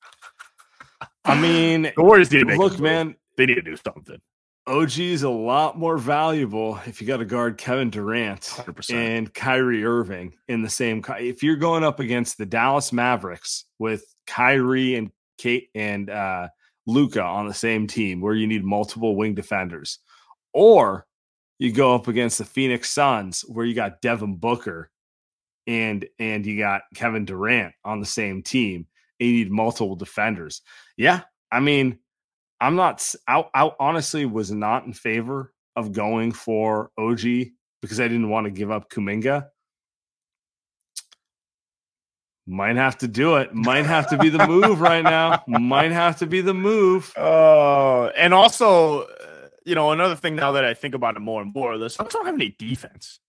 I 1.28 1.40
mean, 1.40 1.92
the 1.96 2.04
Warriors 2.04 2.32
need 2.32 2.48
to 2.48 2.56
look, 2.56 2.80
man, 2.80 3.16
they 3.36 3.46
need 3.46 3.56
to 3.56 3.62
do 3.62 3.76
something. 3.76 4.20
OG 4.66 5.00
is 5.00 5.24
a 5.24 5.30
lot 5.30 5.78
more 5.78 5.98
valuable 5.98 6.80
if 6.86 7.00
you 7.00 7.08
got 7.08 7.18
to 7.18 7.26
guard 7.26 7.58
Kevin 7.58 7.90
Durant 7.90 8.42
100%. 8.42 8.94
and 8.94 9.34
Kyrie 9.34 9.86
Irving 9.86 10.34
in 10.48 10.62
the 10.62 10.70
same. 10.70 11.04
If 11.20 11.44
you're 11.44 11.56
going 11.56 11.84
up 11.84 12.00
against 12.00 12.38
the 12.38 12.46
Dallas 12.46 12.92
Mavericks 12.92 13.66
with 13.80 14.04
Kyrie 14.26 14.96
and 14.96 15.12
Kate 15.38 15.70
and 15.74 16.10
uh, 16.10 16.50
Luka 16.86 17.22
on 17.22 17.48
the 17.48 17.54
same 17.54 17.88
team, 17.88 18.20
where 18.20 18.34
you 18.34 18.48
need 18.48 18.66
multiple 18.66 19.16
wing 19.16 19.36
defenders, 19.36 20.00
or 20.54 21.06
you 21.60 21.72
go 21.72 21.96
up 21.96 22.08
against 22.08 22.38
the 22.38 22.46
Phoenix 22.46 22.90
Suns, 22.90 23.42
where 23.48 23.66
you 23.66 23.74
got 23.74 24.02
Devin 24.02 24.36
Booker 24.36 24.90
and 25.66 26.06
and 26.20 26.46
you 26.46 26.58
got 26.58 26.82
Kevin 26.94 27.26
Durant 27.26 27.74
on 27.86 28.00
the 28.00 28.06
same 28.06 28.44
team, 28.44 28.88
you 29.20 29.32
need 29.32 29.52
multiple 29.52 29.96
defenders. 29.96 30.62
Yeah, 30.98 31.22
I 31.52 31.60
mean. 31.60 32.00
I'm 32.60 32.76
not. 32.76 33.14
I, 33.28 33.46
I 33.54 33.72
honestly 33.80 34.26
was 34.26 34.52
not 34.52 34.86
in 34.86 34.94
favor 34.94 35.54
of 35.76 35.92
going 35.92 36.32
for 36.32 36.92
OG 36.98 37.22
because 37.82 38.00
I 38.00 38.08
didn't 38.08 38.30
want 38.30 38.46
to 38.46 38.52
give 38.52 38.72
up 38.72 38.90
Kuminga. 38.90 39.48
Might 42.48 42.78
have 42.78 42.98
to 43.00 43.08
do 43.08 43.36
it. 43.36 43.54
Might 43.54 43.86
have 43.86 44.10
to 44.10 44.18
be 44.18 44.30
the 44.30 44.48
move 44.48 44.80
right 44.80 45.04
now. 45.04 45.44
Might 45.48 45.92
have 45.92 46.18
to 46.20 46.26
be 46.26 46.42
the 46.42 46.54
move. 46.54 47.14
Uh, 47.18 48.06
and 48.18 48.34
also, 48.34 49.02
uh, 49.02 49.50
you 49.66 49.76
know, 49.76 49.92
another 49.92 50.16
thing 50.16 50.36
now 50.36 50.54
that 50.54 50.64
I 50.64 50.74
think 50.74 50.96
about 50.96 51.18
it 51.18 51.20
more 51.20 51.42
and 51.42 51.54
more, 51.54 51.78
the 51.78 51.90
Suns 51.90 52.14
don't 52.14 52.26
have 52.26 52.36
any 52.36 52.56
defense. 52.58 53.20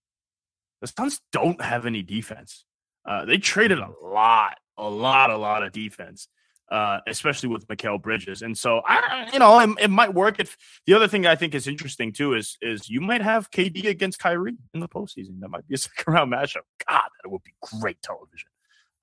The 0.81 0.87
Suns 0.87 1.19
don't 1.33 1.61
have 1.61 1.85
any 1.85 2.01
defense. 2.01 2.63
Uh, 3.05 3.25
they 3.25 3.37
traded 3.37 3.79
a 3.79 3.91
lot, 4.01 4.57
a 4.79 4.89
lot, 4.89 5.29
a 5.29 5.37
lot 5.37 5.63
of 5.63 5.71
defense, 5.71 6.27
uh, 6.71 6.99
especially 7.07 7.49
with 7.49 7.67
Mikal 7.67 8.01
Bridges. 8.01 8.41
And 8.41 8.57
so, 8.57 8.81
I, 8.85 9.29
you 9.33 9.39
know, 9.39 9.59
it, 9.59 9.69
it 9.79 9.89
might 9.89 10.13
work. 10.13 10.39
If 10.39 10.57
the 10.85 10.93
other 10.93 11.07
thing 11.07 11.25
I 11.25 11.35
think 11.35 11.53
is 11.53 11.67
interesting 11.67 12.13
too 12.13 12.33
is 12.33 12.57
is 12.61 12.89
you 12.89 13.01
might 13.01 13.21
have 13.21 13.51
KD 13.51 13.87
against 13.87 14.19
Kyrie 14.19 14.57
in 14.73 14.79
the 14.79 14.87
postseason. 14.87 15.39
That 15.41 15.49
might 15.49 15.67
be 15.67 15.75
a 15.75 15.77
second 15.77 16.13
round 16.13 16.31
matchup. 16.31 16.65
God, 16.87 17.09
that 17.23 17.29
would 17.29 17.43
be 17.43 17.53
great 17.79 18.01
television. 18.01 18.49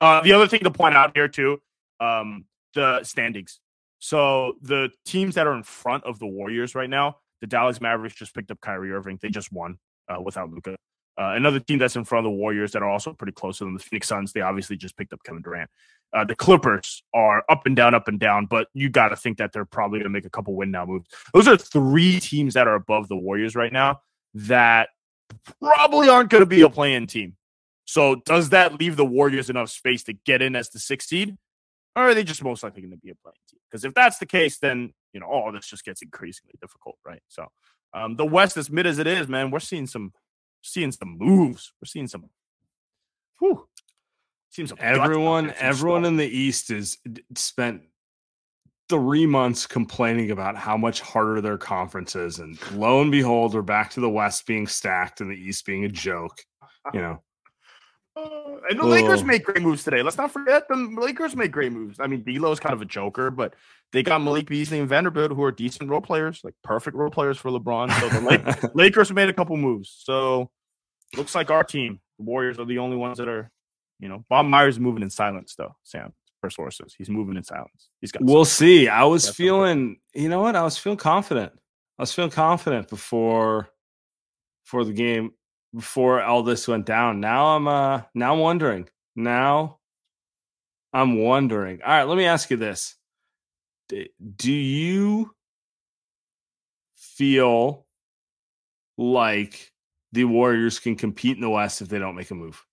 Uh, 0.00 0.20
the 0.22 0.32
other 0.32 0.48
thing 0.48 0.60
to 0.60 0.70
point 0.70 0.94
out 0.94 1.12
here 1.14 1.28
too, 1.28 1.60
um, 2.00 2.44
the 2.74 3.02
standings. 3.04 3.60
So 3.98 4.54
the 4.60 4.90
teams 5.04 5.36
that 5.36 5.46
are 5.46 5.54
in 5.54 5.62
front 5.62 6.04
of 6.04 6.18
the 6.18 6.26
Warriors 6.26 6.74
right 6.74 6.90
now, 6.90 7.16
the 7.40 7.46
Dallas 7.46 7.80
Mavericks 7.80 8.14
just 8.14 8.34
picked 8.34 8.50
up 8.50 8.60
Kyrie 8.60 8.92
Irving. 8.92 9.18
They 9.20 9.30
just 9.30 9.50
won 9.52 9.78
uh, 10.08 10.20
without 10.20 10.50
Luka. 10.50 10.76
Uh, 11.18 11.32
another 11.34 11.60
team 11.60 11.78
that's 11.78 11.96
in 11.96 12.04
front 12.04 12.26
of 12.26 12.30
the 12.30 12.36
Warriors 12.36 12.72
that 12.72 12.82
are 12.82 12.90
also 12.90 13.12
pretty 13.12 13.32
close 13.32 13.58
to 13.58 13.64
them, 13.64 13.74
the 13.74 13.82
Phoenix 13.82 14.08
Suns. 14.08 14.32
They 14.32 14.42
obviously 14.42 14.76
just 14.76 14.96
picked 14.96 15.12
up 15.12 15.22
Kevin 15.24 15.42
Durant. 15.42 15.70
Uh, 16.12 16.24
the 16.24 16.36
Clippers 16.36 17.02
are 17.14 17.42
up 17.48 17.66
and 17.66 17.74
down, 17.74 17.94
up 17.94 18.08
and 18.08 18.20
down, 18.20 18.46
but 18.46 18.68
you 18.74 18.88
got 18.88 19.08
to 19.08 19.16
think 19.16 19.38
that 19.38 19.52
they're 19.52 19.64
probably 19.64 19.98
going 19.98 20.04
to 20.04 20.10
make 20.10 20.26
a 20.26 20.30
couple 20.30 20.54
win 20.54 20.70
now 20.70 20.84
moves. 20.84 21.08
Those 21.32 21.48
are 21.48 21.56
three 21.56 22.20
teams 22.20 22.54
that 22.54 22.68
are 22.68 22.74
above 22.74 23.08
the 23.08 23.16
Warriors 23.16 23.56
right 23.56 23.72
now 23.72 24.00
that 24.34 24.90
probably 25.60 26.08
aren't 26.08 26.30
going 26.30 26.42
to 26.42 26.46
be 26.46 26.60
a 26.60 26.70
playing 26.70 27.06
team. 27.06 27.36
So 27.86 28.16
does 28.16 28.50
that 28.50 28.78
leave 28.78 28.96
the 28.96 29.04
Warriors 29.04 29.48
enough 29.48 29.70
space 29.70 30.02
to 30.04 30.12
get 30.12 30.42
in 30.42 30.54
as 30.54 30.68
the 30.70 30.78
sixth 30.78 31.08
seed? 31.08 31.36
Or 31.94 32.02
are 32.02 32.14
they 32.14 32.24
just 32.24 32.44
most 32.44 32.62
likely 32.62 32.82
going 32.82 32.90
to 32.90 32.98
be 32.98 33.10
a 33.10 33.14
playing 33.14 33.34
team? 33.48 33.60
Because 33.70 33.84
if 33.84 33.94
that's 33.94 34.18
the 34.18 34.26
case, 34.26 34.58
then 34.58 34.92
you 35.12 35.20
know 35.20 35.26
all 35.26 35.50
this 35.50 35.66
just 35.66 35.84
gets 35.84 36.02
increasingly 36.02 36.54
difficult, 36.60 36.98
right? 37.06 37.22
So 37.28 37.46
um, 37.94 38.16
the 38.16 38.26
West, 38.26 38.56
as 38.56 38.70
mid 38.70 38.86
as 38.86 38.98
it 38.98 39.06
is, 39.06 39.28
man, 39.28 39.50
we're 39.50 39.60
seeing 39.60 39.86
some 39.86 40.12
seeing 40.66 40.92
some 40.92 41.16
moves. 41.18 41.72
We're 41.80 41.86
seeing 41.86 42.06
some 42.08 42.24
whew, 43.40 43.66
seeing 44.50 44.66
some 44.68 44.76
guts 44.78 44.98
out 44.98 45.04
Everyone, 45.04 45.52
everyone 45.58 46.02
stuff. 46.02 46.08
in 46.10 46.16
the 46.16 46.26
East 46.26 46.70
is 46.70 46.98
spent 47.34 47.82
three 48.88 49.26
months 49.26 49.66
complaining 49.66 50.30
about 50.30 50.56
how 50.56 50.76
much 50.76 51.00
harder 51.00 51.40
their 51.40 51.58
conference 51.58 52.14
is, 52.14 52.38
and 52.38 52.58
lo 52.72 53.00
and 53.02 53.10
behold, 53.10 53.54
we're 53.54 53.62
back 53.62 53.90
to 53.90 54.00
the 54.00 54.08
West 54.10 54.46
being 54.46 54.66
stacked 54.66 55.20
and 55.20 55.30
the 55.30 55.34
East 55.36 55.66
being 55.66 55.84
a 55.84 55.88
joke. 55.88 56.38
You 56.94 57.00
know, 57.00 57.22
Uh, 58.18 58.56
and 58.70 58.80
the 58.80 58.86
Lakers 58.86 59.20
Oh. 59.20 59.24
make 59.26 59.44
great 59.44 59.60
moves 59.60 59.84
today. 59.84 60.02
Let's 60.02 60.16
not 60.16 60.30
forget 60.32 60.66
the 60.68 60.74
Lakers 60.98 61.36
make 61.36 61.52
great 61.52 61.70
moves. 61.70 62.00
I 62.00 62.06
mean, 62.06 62.22
D'Lo 62.24 62.50
is 62.50 62.58
kind 62.58 62.72
of 62.72 62.80
a 62.80 62.86
joker, 62.86 63.30
but 63.30 63.52
they 63.92 64.02
got 64.02 64.22
Malik 64.22 64.46
Beasley 64.48 64.78
and 64.80 64.88
Vanderbilt, 64.88 65.32
who 65.32 65.42
are 65.44 65.52
decent 65.52 65.90
role 65.90 66.00
players, 66.00 66.40
like 66.42 66.54
perfect 66.64 66.96
role 66.96 67.10
players 67.10 67.36
for 67.36 67.50
LeBron. 67.50 67.90
So 68.00 68.08
the 68.08 68.70
Lakers 68.74 69.12
made 69.12 69.28
a 69.28 69.34
couple 69.34 69.58
moves. 69.58 69.94
So 70.02 70.50
looks 71.16 71.34
like 71.34 71.50
our 71.50 71.64
team, 71.64 72.00
the 72.18 72.24
Warriors, 72.24 72.58
are 72.58 72.64
the 72.64 72.78
only 72.78 72.96
ones 72.96 73.18
that 73.18 73.28
are, 73.28 73.50
you 74.00 74.08
know, 74.08 74.24
Bob 74.28 74.46
Myers 74.46 74.78
moving 74.80 75.02
in 75.02 75.10
silence, 75.10 75.54
though. 75.56 75.76
Sam, 75.82 76.12
per 76.42 76.50
sources, 76.50 76.94
he's 76.96 77.10
moving 77.10 77.36
in 77.36 77.44
silence. 77.44 77.90
He's 78.00 78.12
got. 78.12 78.22
we'll 78.22 78.44
see. 78.44 78.88
I 78.88 79.04
was 79.04 79.26
Definitely. 79.26 79.44
feeling, 79.44 79.96
you 80.14 80.28
know 80.28 80.40
what? 80.40 80.56
I 80.56 80.62
was 80.62 80.78
feeling 80.78 80.98
confident. 80.98 81.52
I 81.98 82.02
was 82.02 82.12
feeling 82.12 82.30
confident 82.30 82.88
before, 82.88 83.68
before 84.64 84.84
the 84.84 84.92
game, 84.92 85.32
before 85.74 86.22
all 86.22 86.42
this 86.42 86.68
went 86.68 86.86
down. 86.86 87.20
Now 87.20 87.56
I'm, 87.56 87.68
uh, 87.68 88.02
now 88.14 88.34
I'm 88.34 88.40
wondering. 88.40 88.88
Now, 89.14 89.78
I'm 90.92 91.22
wondering. 91.22 91.82
All 91.82 91.88
right, 91.90 92.04
let 92.04 92.16
me 92.16 92.26
ask 92.26 92.50
you 92.50 92.56
this: 92.56 92.96
Do 93.88 94.52
you 94.52 95.34
feel 96.96 97.86
like 98.98 99.72
the 100.16 100.24
Warriors 100.24 100.78
can 100.80 100.96
compete 100.96 101.36
in 101.36 101.42
the 101.42 101.50
West 101.50 101.82
if 101.82 101.88
they 101.88 101.98
don't 101.98 102.16
make 102.16 102.30
a 102.30 102.34
move? 102.34 102.64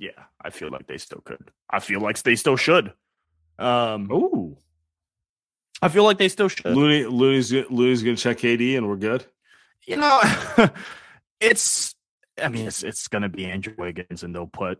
yeah, 0.00 0.10
I 0.40 0.50
feel 0.50 0.70
like 0.70 0.86
they 0.86 0.98
still 0.98 1.20
could. 1.24 1.50
I 1.68 1.80
feel 1.80 2.00
like 2.00 2.22
they 2.22 2.36
still 2.36 2.54
should. 2.56 2.92
Um, 3.58 4.08
Oh, 4.12 4.58
I 5.82 5.88
feel 5.88 6.04
like 6.04 6.18
they 6.18 6.28
still 6.28 6.46
should. 6.48 6.66
Looney, 6.76 7.04
Looney's, 7.04 7.52
Looney's 7.52 8.04
gonna 8.04 8.16
check 8.16 8.38
KD, 8.38 8.76
and 8.76 8.88
we're 8.88 8.94
good. 8.96 9.24
you 9.86 9.96
know, 9.96 10.20
it's. 11.40 11.96
I 12.40 12.48
mean, 12.48 12.68
it's 12.68 12.84
it's 12.84 13.08
gonna 13.08 13.28
be 13.28 13.46
Andrew 13.46 13.74
Wiggins, 13.76 14.22
and 14.22 14.32
they'll 14.32 14.46
put 14.46 14.78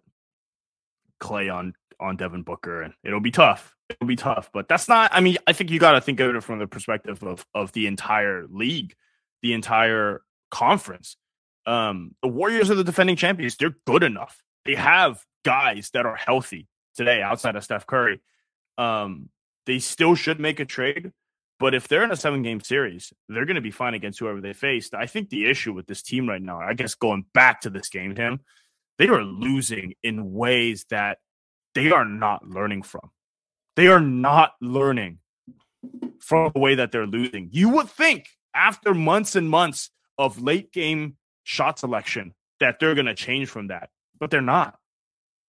Klay 1.21 1.53
on 1.53 1.75
on 1.99 2.17
Devin 2.17 2.43
Booker, 2.43 2.83
and 2.83 2.95
it'll 3.03 3.19
be 3.19 3.33
tough. 3.33 3.75
It'll 3.91 4.07
be 4.07 4.15
tough, 4.17 4.51
but 4.53 4.69
that's 4.69 4.89
not. 4.89 5.11
I 5.13 5.21
mean, 5.21 5.39
I 5.49 5.53
think 5.53 5.71
you 5.73 5.81
got 5.81 5.93
to 5.93 6.01
think 6.01 6.21
of 6.21 6.37
it 6.37 6.45
from 6.45 6.61
the 6.61 6.69
perspective 6.69 7.25
of 7.25 7.45
of 7.55 7.73
the 7.73 7.89
entire 7.89 8.47
league, 8.49 8.95
the 9.43 9.53
entire 9.55 10.23
conference. 10.51 11.17
Um, 11.67 12.15
the 12.23 12.29
Warriors 12.29 12.71
are 12.71 12.75
the 12.75 12.85
defending 12.85 13.17
champions. 13.17 13.57
They're 13.57 13.77
good 13.87 14.03
enough. 14.03 14.43
They 14.65 14.75
have 14.75 15.23
guys 15.45 15.91
that 15.93 16.07
are 16.07 16.17
healthy 16.17 16.67
today 16.97 17.23
outside 17.23 17.57
of 17.57 17.65
Steph 17.65 17.87
Curry. 17.87 18.21
Um, 18.77 19.29
they 19.67 19.79
still 19.79 20.15
should 20.15 20.41
make 20.41 20.61
a 20.61 20.65
trade. 20.65 21.13
But 21.59 21.75
if 21.75 21.89
they're 21.89 22.05
in 22.05 22.13
a 22.13 22.17
seven 22.17 22.43
game 22.43 22.61
series, 22.61 23.13
they're 23.29 23.45
going 23.45 23.57
to 23.57 23.61
be 23.61 23.73
fine 23.73 23.95
against 23.95 24.21
whoever 24.21 24.41
they 24.41 24.53
faced. 24.53 24.95
I 24.95 25.07
think 25.07 25.29
the 25.29 25.47
issue 25.51 25.73
with 25.73 25.87
this 25.87 26.03
team 26.03 26.29
right 26.29 26.41
now, 26.41 26.61
I 26.61 26.75
guess 26.75 26.95
going 26.95 27.25
back 27.35 27.63
to 27.63 27.71
this 27.71 27.89
game, 27.89 28.15
Tim, 28.15 28.41
they 28.97 29.09
are 29.09 29.23
losing 29.23 29.95
in 30.03 30.33
ways 30.33 30.87
that 30.91 31.19
they 31.75 31.91
are 31.91 32.05
not 32.05 32.49
learning 32.49 32.83
from. 32.83 33.11
They 33.77 33.89
are 33.89 34.01
not 34.01 34.53
learning 34.61 35.19
from 36.21 36.53
the 36.55 36.61
way 36.61 36.77
that 36.77 36.93
they're 36.93 37.07
losing. 37.07 37.49
You 37.53 37.71
would 37.71 37.89
think 37.89 38.27
after 38.55 38.95
months 38.95 39.37
and 39.37 39.49
months 39.51 39.91
of 40.19 40.43
late 40.43 40.73
game 40.73 41.17
shot 41.45 41.79
selection 41.79 42.35
that 42.61 42.79
they're 42.81 42.95
going 42.95 43.07
to 43.07 43.15
change 43.15 43.49
from 43.49 43.69
that, 43.69 43.91
but 44.19 44.31
they're 44.31 44.41
not. 44.41 44.77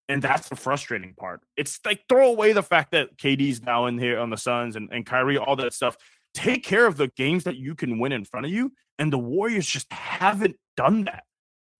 And 0.08 0.22
that's 0.22 0.48
the 0.48 0.56
frustrating 0.56 1.14
part. 1.14 1.40
It's 1.56 1.78
like 1.84 2.02
throw 2.08 2.28
away 2.30 2.52
the 2.52 2.62
fact 2.62 2.92
that 2.92 3.16
KD's 3.16 3.62
now 3.62 3.86
in 3.86 3.98
here 3.98 4.18
on 4.18 4.30
the 4.30 4.36
Suns 4.36 4.74
and, 4.76 4.88
and 4.90 5.06
Kyrie, 5.06 5.38
all 5.38 5.56
that 5.56 5.72
stuff. 5.72 5.96
Take 6.34 6.64
care 6.64 6.86
of 6.86 6.96
the 6.96 7.08
games 7.08 7.44
that 7.44 7.56
you 7.56 7.74
can 7.74 7.98
win 7.98 8.12
in 8.12 8.24
front 8.24 8.46
of 8.46 8.52
you. 8.52 8.72
And 8.98 9.12
the 9.12 9.18
Warriors 9.18 9.66
just 9.66 9.92
haven't 9.92 10.56
done 10.76 11.04
that. 11.04 11.24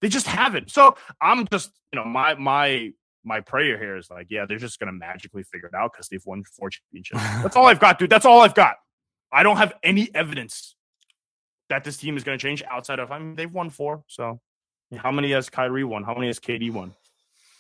They 0.01 0.09
just 0.09 0.27
haven't. 0.27 0.71
So 0.71 0.97
I'm 1.21 1.47
just, 1.51 1.71
you 1.93 1.99
know, 1.99 2.05
my 2.05 2.35
my 2.35 2.91
my 3.25 3.41
prayer 3.41 3.79
here 3.79 3.97
is 3.97 4.09
like, 4.11 4.29
yeah, 4.31 4.47
they're 4.47 4.59
just 4.59 4.79
gonna 4.79 4.93
magically 4.93 5.43
figure 5.43 5.69
it 5.69 5.75
out 5.75 5.93
because 5.93 6.09
they've 6.09 6.25
won 6.25 6.43
four 6.45 6.71
championships. 6.71 7.21
That's 7.43 7.57
all 7.57 7.67
I've 7.67 7.81
got, 7.81 7.99
dude. 7.99 8.11
That's 8.11 8.25
all 8.25 8.41
I've 8.41 8.55
got. 8.55 8.77
I 9.33 9.43
don't 9.43 9.59
have 9.59 9.75
any 9.83 10.09
evidence 10.15 10.75
that 11.71 11.85
this 11.85 11.97
team 11.97 12.17
is 12.17 12.25
going 12.25 12.39
to 12.39 12.43
change 12.43 12.63
outside 12.71 12.99
of 12.99 13.11
I 13.11 13.19
mean 13.19 13.35
they've 13.35 13.51
won 13.51 13.71
four. 13.71 14.05
So 14.07 14.41
how 14.97 15.11
many 15.11 15.31
has 15.33 15.49
Kyrie 15.49 15.85
won? 15.85 16.03
How 16.03 16.15
many 16.15 16.27
has 16.27 16.39
KD 16.39 16.73
won? 16.73 16.93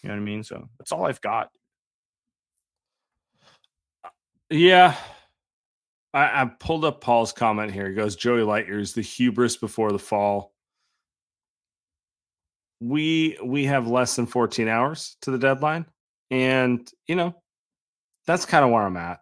You 0.02 0.08
know 0.08 0.14
what 0.14 0.20
I 0.20 0.24
mean? 0.24 0.42
So 0.42 0.68
that's 0.78 0.92
all 0.92 1.06
I've 1.06 1.20
got. 1.20 1.50
Yeah. 4.50 4.96
I, 6.12 6.42
I 6.42 6.44
pulled 6.58 6.84
up 6.84 7.00
Paul's 7.00 7.32
comment 7.32 7.72
here. 7.72 7.88
He 7.88 7.94
goes, 7.94 8.16
Joey 8.16 8.40
Lightyear's 8.40 8.92
the 8.92 9.02
hubris 9.02 9.56
before 9.56 9.92
the 9.92 9.98
fall. 9.98 10.52
We 12.80 13.38
we 13.44 13.64
have 13.66 13.86
less 13.86 14.16
than 14.16 14.26
14 14.26 14.66
hours 14.66 15.16
to 15.22 15.30
the 15.30 15.38
deadline. 15.38 15.86
And, 16.30 16.90
you 17.06 17.14
know, 17.14 17.34
that's 18.26 18.46
kind 18.46 18.64
of 18.64 18.70
where 18.70 18.82
I'm 18.82 18.96
at. 18.96 19.20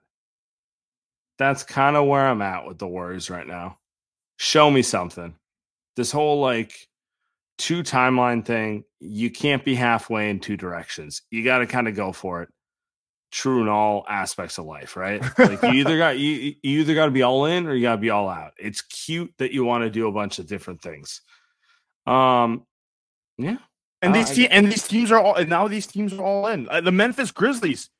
That's 1.39 1.63
kind 1.63 1.97
of 1.97 2.07
where 2.07 2.27
I'm 2.27 2.43
at 2.43 2.67
with 2.67 2.79
the 2.79 2.87
Warriors 2.87 3.31
right 3.31 3.47
now. 3.47 3.79
Show 4.39 4.71
me 4.71 4.83
something. 4.83 5.35
This 5.97 6.11
whole 6.13 6.41
like 6.41 6.89
two 7.59 7.83
timeline 7.83 8.45
thing, 8.45 8.85
you 9.01 9.31
can't 9.31 9.65
be 9.65 9.75
halfway 9.75 10.31
in 10.31 10.39
two 10.41 10.57
directions. 10.57 11.23
You 11.31 11.45
got 11.45 11.59
to 11.59 11.67
kind 11.67 11.89
of 11.89 11.95
go 11.97 12.13
for 12.13 12.43
it. 12.43 12.49
True 13.31 13.61
in 13.61 13.69
all 13.69 14.07
aspects 14.09 14.57
of 14.57 14.65
life, 14.65 14.97
right? 14.97 15.21
Like 15.39 15.61
you 15.63 15.71
either 15.71 15.99
got 16.05 16.19
you, 16.19 16.55
you 16.63 16.81
either 16.81 16.95
got 16.95 17.07
to 17.07 17.11
be 17.11 17.23
all 17.23 17.45
in 17.45 17.67
or 17.67 17.75
you 17.75 17.83
got 17.83 17.97
to 17.97 18.01
be 18.01 18.11
all 18.11 18.29
out. 18.29 18.53
It's 18.59 18.81
cute 18.81 19.35
that 19.39 19.53
you 19.53 19.65
want 19.65 19.85
to 19.85 19.91
do 19.91 20.09
a 20.09 20.13
bunch 20.13 20.39
of 20.39 20.47
different 20.47 20.81
things. 20.81 21.21
Um, 22.07 22.65
yeah. 23.37 23.59
And 24.01 24.13
Uh, 24.15 24.19
these 24.19 24.31
I 24.31 24.35
te- 24.35 24.49
and 24.49 24.67
these 24.73 24.87
teams 24.89 25.11
are 25.13 25.19
all 25.21 25.35
and 25.35 25.51
now 25.51 25.69
these 25.69 25.87
teams 25.87 26.15
are 26.15 26.23
all 26.23 26.47
in. 26.47 26.69
Uh, 26.71 26.81
the 26.81 26.93
Memphis 26.93 27.31
Grizzlies 27.33 27.91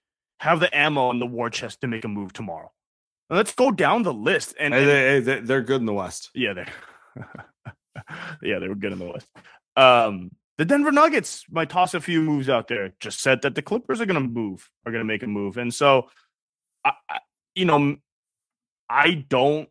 have 0.41 0.61
the 0.61 0.75
ammo 0.75 1.11
and 1.11 1.21
the 1.21 1.27
war 1.27 1.51
chest 1.51 1.81
to 1.83 1.89
make 1.89 2.05
a 2.05 2.09
move 2.09 2.33
tomorrow. 2.33 2.71
Let's 3.31 3.55
go 3.55 3.71
down 3.71 4.03
the 4.03 4.13
list. 4.13 4.55
And, 4.59 4.73
Hey, 4.75 5.17
and- 5.19 5.27
they, 5.27 5.35
they, 5.35 5.41
they're 5.41 5.63
good 5.63 5.81
in 5.81 5.87
the 5.87 5.93
West. 5.93 6.31
yeah, 6.35 6.53
they 6.55 6.67
yeah, 8.43 8.59
they 8.59 8.69
were 8.69 8.75
good 8.75 8.93
in 8.93 8.99
the 8.99 9.07
West. 9.13 9.27
Um, 9.77 10.31
the 10.57 10.65
Denver 10.65 10.91
Nuggets 10.93 11.45
might 11.51 11.71
toss 11.71 11.95
a 11.95 12.01
few 12.01 12.23
moves 12.23 12.49
out 12.49 12.69
there. 12.69 12.93
Just 13.01 13.21
said 13.21 13.43
that 13.43 13.55
the 13.55 13.63
Clippers 13.63 14.01
are 14.01 14.07
going 14.07 14.21
to 14.23 14.29
move, 14.29 14.69
are 14.87 14.93
going 14.93 15.03
to 15.03 15.07
make 15.07 15.23
a 15.23 15.27
move, 15.27 15.57
and 15.57 15.73
so, 15.73 16.09
I, 16.85 16.93
I, 17.09 17.19
you 17.55 17.65
know, 17.65 17.97
I 18.89 19.25
don't 19.29 19.69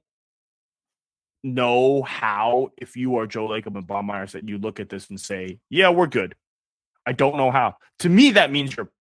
know 1.44 2.04
how 2.04 2.72
if 2.78 2.96
you 2.96 3.18
are 3.18 3.28
Joe 3.28 3.48
Lacob 3.48 3.76
and 3.76 3.88
Bob 3.88 4.06
Myers 4.06 4.34
that 4.34 4.48
you 4.48 4.58
look 4.58 4.80
at 4.80 4.90
this 4.90 5.10
and 5.10 5.20
say, 5.20 5.60
"Yeah, 5.70 5.90
we're 5.90 6.08
good." 6.08 6.36
I 7.06 7.12
don't 7.14 7.38
know 7.38 7.52
how. 7.52 7.76
To 8.00 8.10
me, 8.10 8.32
that 8.32 8.52
means 8.52 8.76
you're 8.76 8.92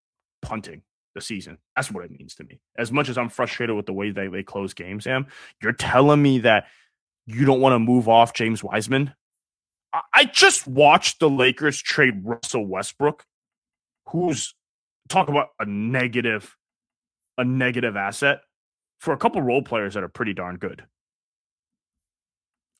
punting 0.42 0.82
the 1.16 1.22
season. 1.22 1.58
That's 1.74 1.90
what 1.90 2.04
it 2.04 2.12
means 2.12 2.36
to 2.36 2.44
me. 2.44 2.60
As 2.78 2.92
much 2.92 3.08
as 3.08 3.18
I'm 3.18 3.28
frustrated 3.28 3.74
with 3.74 3.86
the 3.86 3.92
way 3.92 4.10
they, 4.10 4.28
they 4.28 4.44
close 4.44 4.74
games, 4.74 5.04
Sam, 5.04 5.26
you're 5.60 5.72
telling 5.72 6.22
me 6.22 6.38
that 6.40 6.66
you 7.26 7.44
don't 7.44 7.60
want 7.60 7.72
to 7.72 7.80
move 7.80 8.08
off 8.08 8.34
James 8.34 8.62
Wiseman. 8.62 9.12
I, 9.92 10.00
I 10.14 10.24
just 10.26 10.68
watched 10.68 11.18
the 11.18 11.28
Lakers 11.28 11.82
trade 11.82 12.22
Russell 12.24 12.66
Westbrook, 12.66 13.24
who's 14.10 14.54
talk 15.08 15.28
about 15.28 15.48
a 15.58 15.64
negative, 15.64 16.54
a 17.36 17.44
negative 17.44 17.96
asset 17.96 18.40
for 19.00 19.12
a 19.12 19.18
couple 19.18 19.42
role 19.42 19.62
players 19.62 19.94
that 19.94 20.04
are 20.04 20.08
pretty 20.08 20.34
darn 20.34 20.56
good. 20.56 20.84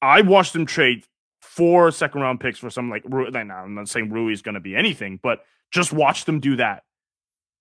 I 0.01 0.21
watched 0.21 0.53
them 0.53 0.67
trade 0.67 1.05
four 1.41 1.91
second 1.91 2.21
round 2.21 2.39
picks 2.41 2.59
for 2.59 2.71
some 2.71 2.91
like 2.91 3.09
now 3.09 3.63
I'm 3.65 3.75
not 3.75 3.89
saying 3.89 4.11
Rui 4.11 4.33
is 4.33 4.43
going 4.43 4.55
to 4.55 4.61
be 4.61 4.77
anything, 4.77 5.19
but 5.23 5.41
just 5.73 5.93
watch 5.93 6.27
them 6.27 6.39
do 6.39 6.57
that. 6.57 6.83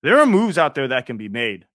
There 0.05 0.19
are 0.19 0.27
moves 0.27 0.59
out 0.59 0.75
there 0.75 0.89
that 0.89 1.07
can 1.07 1.17
be 1.17 1.29
made, 1.29 1.65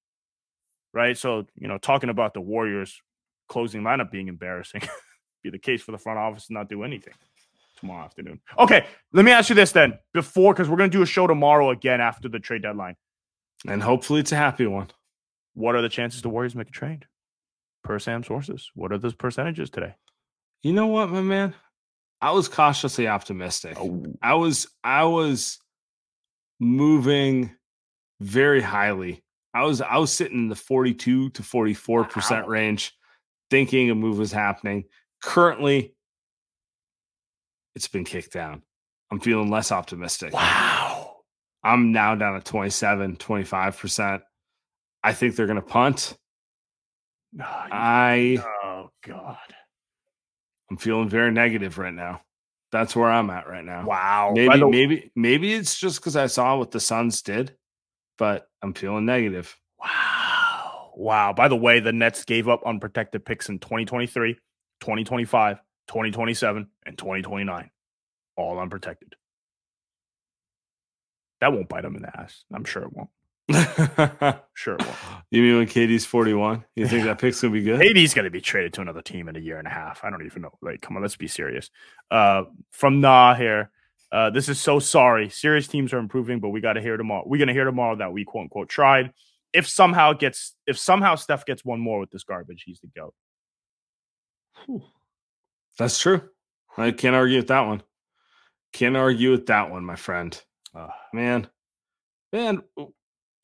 right? 0.95 1.19
So 1.19 1.47
you 1.57 1.67
know, 1.67 1.79
talking 1.79 2.11
about 2.11 2.33
the 2.33 2.41
Warriors 2.41 3.03
closing 3.49 3.83
lineup 3.83 4.13
being 4.13 4.29
embarrassing, 4.29 4.83
be 5.43 5.51
the 5.51 5.59
case 5.59 5.83
for 5.83 5.91
the 5.91 5.99
front 5.99 6.21
office 6.21 6.47
to 6.47 6.53
not 6.53 6.69
do 6.69 6.85
anything 6.85 7.15
tomorrow 7.81 8.05
afternoon. 8.05 8.41
Okay, 8.57 8.87
let 9.13 9.25
me 9.25 9.33
ask 9.33 9.49
you 9.49 9.57
this 9.57 9.73
then, 9.73 9.99
before 10.15 10.55
because 10.55 10.69
we're 10.69 10.77
going 10.77 10.93
to 10.93 10.97
do 10.97 11.03
a 11.03 11.07
show 11.07 11.27
tomorrow 11.27 11.71
again 11.71 12.01
after 12.01 12.29
the 12.29 12.39
trade 12.39 12.63
deadline. 12.63 12.95
And 13.67 13.83
hopefully 13.83 14.21
it's 14.21 14.31
a 14.31 14.37
happy 14.37 14.67
one. 14.69 14.91
What 15.55 15.75
are 15.75 15.83
the 15.83 15.89
chances 15.89 16.23
the 16.23 16.29
Warriors 16.29 16.55
make 16.55 16.69
a 16.69 16.73
trade? 16.73 17.07
Per 17.83 17.99
Sam 17.99 18.23
sources, 18.23 18.71
what 18.77 18.93
are 18.93 18.99
those 18.99 19.15
percentages 19.15 19.71
today? 19.71 19.97
You 20.63 20.73
know 20.73 20.87
what, 20.87 21.11
my 21.11 21.21
man? 21.21 21.53
I 22.21 22.31
was 22.31 22.47
cautiously 22.47 23.09
optimistic. 23.09 23.77
Oh, 23.81 24.05
I 24.23 24.35
was 24.35 24.69
I 24.85 25.03
was 25.05 25.59
moving 26.61 27.57
very 28.21 28.61
highly. 28.61 29.23
I 29.55 29.65
was 29.65 29.81
I 29.81 29.97
was 29.99 30.13
sitting 30.13 30.39
in 30.39 30.49
the 30.49 30.55
42 30.57 31.31
to 31.31 31.43
44% 31.43 32.31
Wow. 32.43 32.47
range 32.49 32.93
thinking 33.51 33.91
a 33.91 33.95
move 33.95 34.19
was 34.19 34.31
happening. 34.33 34.85
Currently 35.23 35.95
it's 37.75 37.89
been 37.89 38.05
kicked 38.05 38.33
down. 38.33 38.63
I'm 39.11 39.21
feeling 39.21 39.51
less 39.51 39.73
optimistic. 39.73 40.33
wow. 40.33 41.17
I'm 41.63 41.93
now 41.93 42.15
down 42.15 42.37
at 42.37 42.45
27, 42.45 43.17
25%. 43.17 44.23
I 45.03 45.13
think 45.13 45.35
they're 45.37 45.47
going 45.47 45.57
to 45.57 45.63
punt. 45.63 46.17
Ah, 47.41 47.67
I 47.71 48.39
oh 48.65 48.91
God. 49.07 49.37
I'm 50.71 50.77
feeling 50.77 51.09
very 51.09 51.33
negative 51.33 51.79
right 51.79 51.93
now. 51.93 52.23
That's 52.73 52.95
where 52.95 53.11
I'm 53.11 53.31
at 53.31 53.49
right 53.49 53.65
now. 53.65 53.85
Wow. 53.85 54.33
Maybe, 54.35 54.59
the- 54.59 54.69
maybe, 54.69 55.13
maybe 55.17 55.53
it's 55.55 55.79
just 55.79 56.01
because 56.01 56.17
I 56.17 56.27
saw 56.29 56.57
what 56.57 56.71
the 56.71 56.79
Suns 56.81 57.23
did, 57.23 57.57
but 58.21 58.51
I'm 58.61 58.75
feeling 58.75 59.07
negative. 59.07 59.57
Wow. 59.81 60.93
Wow. 60.95 61.33
By 61.33 61.49
the 61.49 61.57
way, 61.57 61.81
the 61.81 61.91
Nets 61.91 62.25
gave 62.25 62.49
up 62.49 62.61
unprotected 62.67 63.25
picks 63.25 63.49
in 63.49 63.59
2023, 63.59 64.35
2025, 64.35 65.57
2027, 65.89 66.69
and 66.85 66.99
2029. 66.99 67.71
All 68.37 68.59
unprotected. 68.59 69.15
That 71.41 71.55
won't 71.55 71.71
bite 71.71 71.83
them 71.83 71.97
in 71.97 72.03
the 72.03 72.21
ass. 72.21 72.45
I'm 72.53 72.65
sure 72.65 72.83
it 72.83 72.93
won't. 72.93 73.09
Sure 74.55 74.75
it 74.75 74.83
won't. 74.85 74.99
you 75.31 75.41
mean 75.41 75.57
when 75.57 75.67
KD's 75.67 76.05
41? 76.05 76.63
You 76.77 76.87
think 76.87 77.05
that 77.05 77.19
pick's 77.19 77.41
gonna 77.41 77.55
be 77.55 77.63
good? 77.63 77.81
AD's 77.81 78.13
going 78.13 78.27
to 78.27 78.31
be 78.31 78.43
traded 78.43 78.75
to 78.75 78.83
another 78.83 79.01
team 79.01 79.27
in 79.31 79.37
a 79.37 79.41
year 79.41 79.59
and 79.59 79.67
a 79.67 79.71
half. 79.71 80.05
I 80.05 80.11
don't 80.11 80.27
even 80.27 80.43
know. 80.43 80.53
Like, 80.61 80.83
come 80.83 80.97
on, 80.97 81.03
let's 81.03 81.17
be 81.17 81.27
serious. 81.29 81.71
Uh, 82.11 82.43
from 82.71 83.01
Nah 83.01 83.35
here. 83.35 83.71
Uh, 84.13 84.31
this 84.31 84.49
is 84.49 84.61
so 84.61 84.79
sorry. 84.79 85.29
Serious 85.29 85.69
teams 85.69 85.93
are 85.93 85.99
improving, 85.99 86.41
but 86.41 86.49
we 86.49 86.61
got 86.61 86.73
to 86.75 86.81
hear 86.81 86.97
tomorrow. 86.97 87.23
We're 87.27 87.39
going 87.39 87.49
to 87.49 87.55
hear 87.55 87.65
tomorrow 87.65 87.97
that 87.97 88.13
we 88.13 88.25
quote 88.25 88.43
unquote 88.43 88.69
tried. 88.69 89.13
If 89.53 89.69
somehow 89.69 90.13
gets, 90.13 90.55
if 90.67 90.79
somehow 90.79 91.15
Steph 91.15 91.45
gets 91.45 91.65
one 91.65 91.81
more 91.81 92.01
with 92.01 92.11
this 92.11 92.25
garbage, 92.25 92.65
he's 92.67 92.81
the 92.81 92.89
goat. 92.89 93.15
That's 95.79 95.99
true. 95.99 96.23
I 96.77 96.91
can't 96.91 97.17
argue 97.17 97.39
with 97.39 97.49
that 97.49 97.67
one. 97.67 97.83
Can't 98.73 98.97
argue 98.97 99.33
with 99.33 99.47
that 99.47 99.71
one, 99.71 99.85
my 99.85 99.97
friend. 99.97 100.41
Uh, 100.75 100.89
Man, 101.13 101.49
man, 102.33 102.63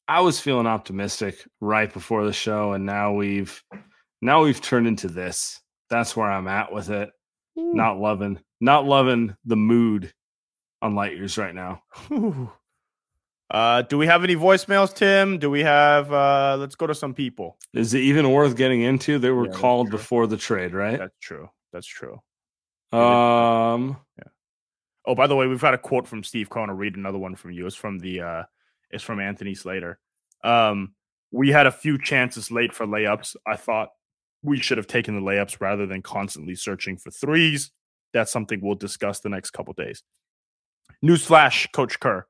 I 0.06 0.20
was 0.20 0.38
feeling 0.38 0.68
optimistic 0.68 1.44
right 1.60 1.92
before 1.92 2.24
the 2.24 2.32
show, 2.32 2.74
and 2.74 2.86
now 2.86 3.12
we've 3.12 3.60
now 4.22 4.44
we've 4.44 4.60
turned 4.60 4.86
into 4.86 5.08
this. 5.08 5.60
That's 5.90 6.16
where 6.16 6.30
I'm 6.30 6.46
at 6.46 6.72
with 6.72 6.90
it. 6.90 7.10
Not 7.56 7.98
loving, 7.98 8.38
not 8.60 8.84
loving 8.84 9.34
the 9.44 9.56
mood 9.56 10.12
on 10.82 10.94
light 10.94 11.12
years 11.16 11.38
right 11.38 11.54
now. 11.54 11.82
Whew. 12.08 12.50
Uh, 13.48 13.82
do 13.82 13.96
we 13.96 14.06
have 14.06 14.24
any 14.24 14.34
voicemails, 14.34 14.92
Tim? 14.94 15.38
Do 15.38 15.48
we 15.50 15.60
have? 15.62 16.12
Uh, 16.12 16.56
let's 16.58 16.74
go 16.74 16.86
to 16.86 16.94
some 16.94 17.14
people. 17.14 17.56
Is 17.72 17.94
it 17.94 18.00
even 18.00 18.30
worth 18.32 18.56
getting 18.56 18.82
into? 18.82 19.18
They 19.20 19.30
were 19.30 19.46
Yeah, 19.46 19.52
called 19.52 19.90
before 19.90 20.26
the 20.26 20.36
trade, 20.36 20.74
right? 20.74 20.98
That's 20.98 21.16
true. 21.20 21.48
That's 21.72 21.86
true. 21.86 22.20
Um, 22.92 23.98
Oh, 25.08 25.14
by 25.14 25.28
the 25.28 25.36
way, 25.36 25.46
we've 25.46 25.60
got 25.60 25.72
a 25.74 25.78
quote 25.78 26.08
from 26.08 26.24
Steve 26.24 26.50
Cohen. 26.50 26.68
I'll 26.68 26.74
read 26.74 26.96
another 26.96 27.18
one 27.18 27.36
from 27.36 27.52
you. 27.52 27.64
It's 27.66 27.76
from 27.76 28.00
the 28.00 28.20
uh 28.20 28.42
it's 28.90 29.04
from 29.04 29.20
Anthony 29.20 29.54
Slater. 29.54 30.00
Um, 30.42 30.94
we 31.30 31.52
had 31.52 31.66
a 31.68 31.70
few 31.72 31.96
chances 31.96 32.50
late 32.50 32.72
for 32.72 32.86
layups. 32.86 33.36
I 33.46 33.54
thought 33.54 33.90
we 34.42 34.58
should 34.58 34.78
have 34.78 34.88
taken 34.88 35.14
the 35.14 35.20
layups 35.20 35.60
rather 35.60 35.86
than 35.86 36.02
constantly 36.02 36.56
searching 36.56 36.96
for 36.96 37.12
threes. 37.12 37.70
That's 38.12 38.32
something 38.32 38.60
we'll 38.60 38.74
discuss 38.74 39.20
the 39.20 39.28
next 39.28 39.50
couple 39.50 39.74
days. 39.74 40.02
Newsflash, 41.04 41.70
Coach 41.72 42.00
Kerr. 42.00 42.26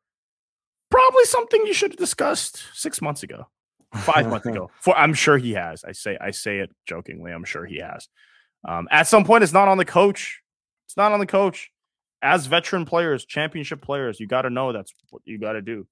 Probably 0.90 1.24
something 1.24 1.62
you 1.66 1.74
should 1.74 1.92
have 1.92 1.98
discussed 1.98 2.62
six 2.72 3.02
months 3.02 3.22
ago, 3.22 3.46
five 3.94 4.28
months 4.28 4.46
ago. 4.46 4.70
For 4.80 4.96
I'm 4.96 5.14
sure 5.14 5.36
he 5.38 5.52
has. 5.54 5.84
I 5.84 5.92
say 5.92 6.16
I 6.20 6.30
say 6.30 6.58
it 6.58 6.70
jokingly. 6.86 7.32
I'm 7.32 7.44
sure 7.44 7.64
he 7.64 7.78
has. 7.78 8.08
Um, 8.66 8.88
at 8.90 9.06
some 9.06 9.24
point, 9.24 9.44
it's 9.44 9.52
not 9.52 9.68
on 9.68 9.78
the 9.78 9.84
coach. 9.84 10.40
It's 10.86 10.96
not 10.96 11.12
on 11.12 11.20
the 11.20 11.26
coach 11.26 11.70
as 12.22 12.46
veteran 12.46 12.84
players, 12.84 13.24
championship 13.24 13.80
players, 13.82 14.18
you 14.20 14.26
got 14.26 14.42
to 14.42 14.50
know 14.50 14.72
that's 14.72 14.92
what 15.10 15.22
you 15.24 15.38
got 15.38 15.52
to 15.52 15.62
do. 15.62 15.86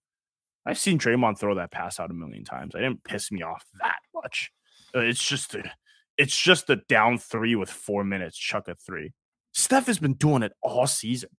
I've 0.67 0.79
seen 0.79 0.99
Draymond 0.99 1.39
throw 1.39 1.55
that 1.57 1.71
pass 1.71 2.01
out 2.01 2.11
a 2.11 2.15
million 2.15 2.45
times. 2.45 2.75
I 2.75 2.81
didn't 2.81 3.05
piss 3.05 3.31
me 3.31 3.43
off 3.43 3.65
that 3.81 3.99
much. 4.15 4.51
Uh, 4.95 5.01
It's 5.01 5.23
just 5.23 5.55
a, 5.55 5.63
it's 6.17 6.37
just 6.37 6.71
a 6.71 6.77
down 6.89 7.19
three 7.19 7.55
with 7.55 7.71
four 7.71 8.03
minutes, 8.05 8.39
chuck 8.39 8.69
a 8.69 8.75
three. 8.75 9.13
Steph 9.53 9.87
has 9.87 9.99
been 9.99 10.15
doing 10.15 10.43
it 10.43 10.53
all 10.63 10.87
season, 10.87 11.31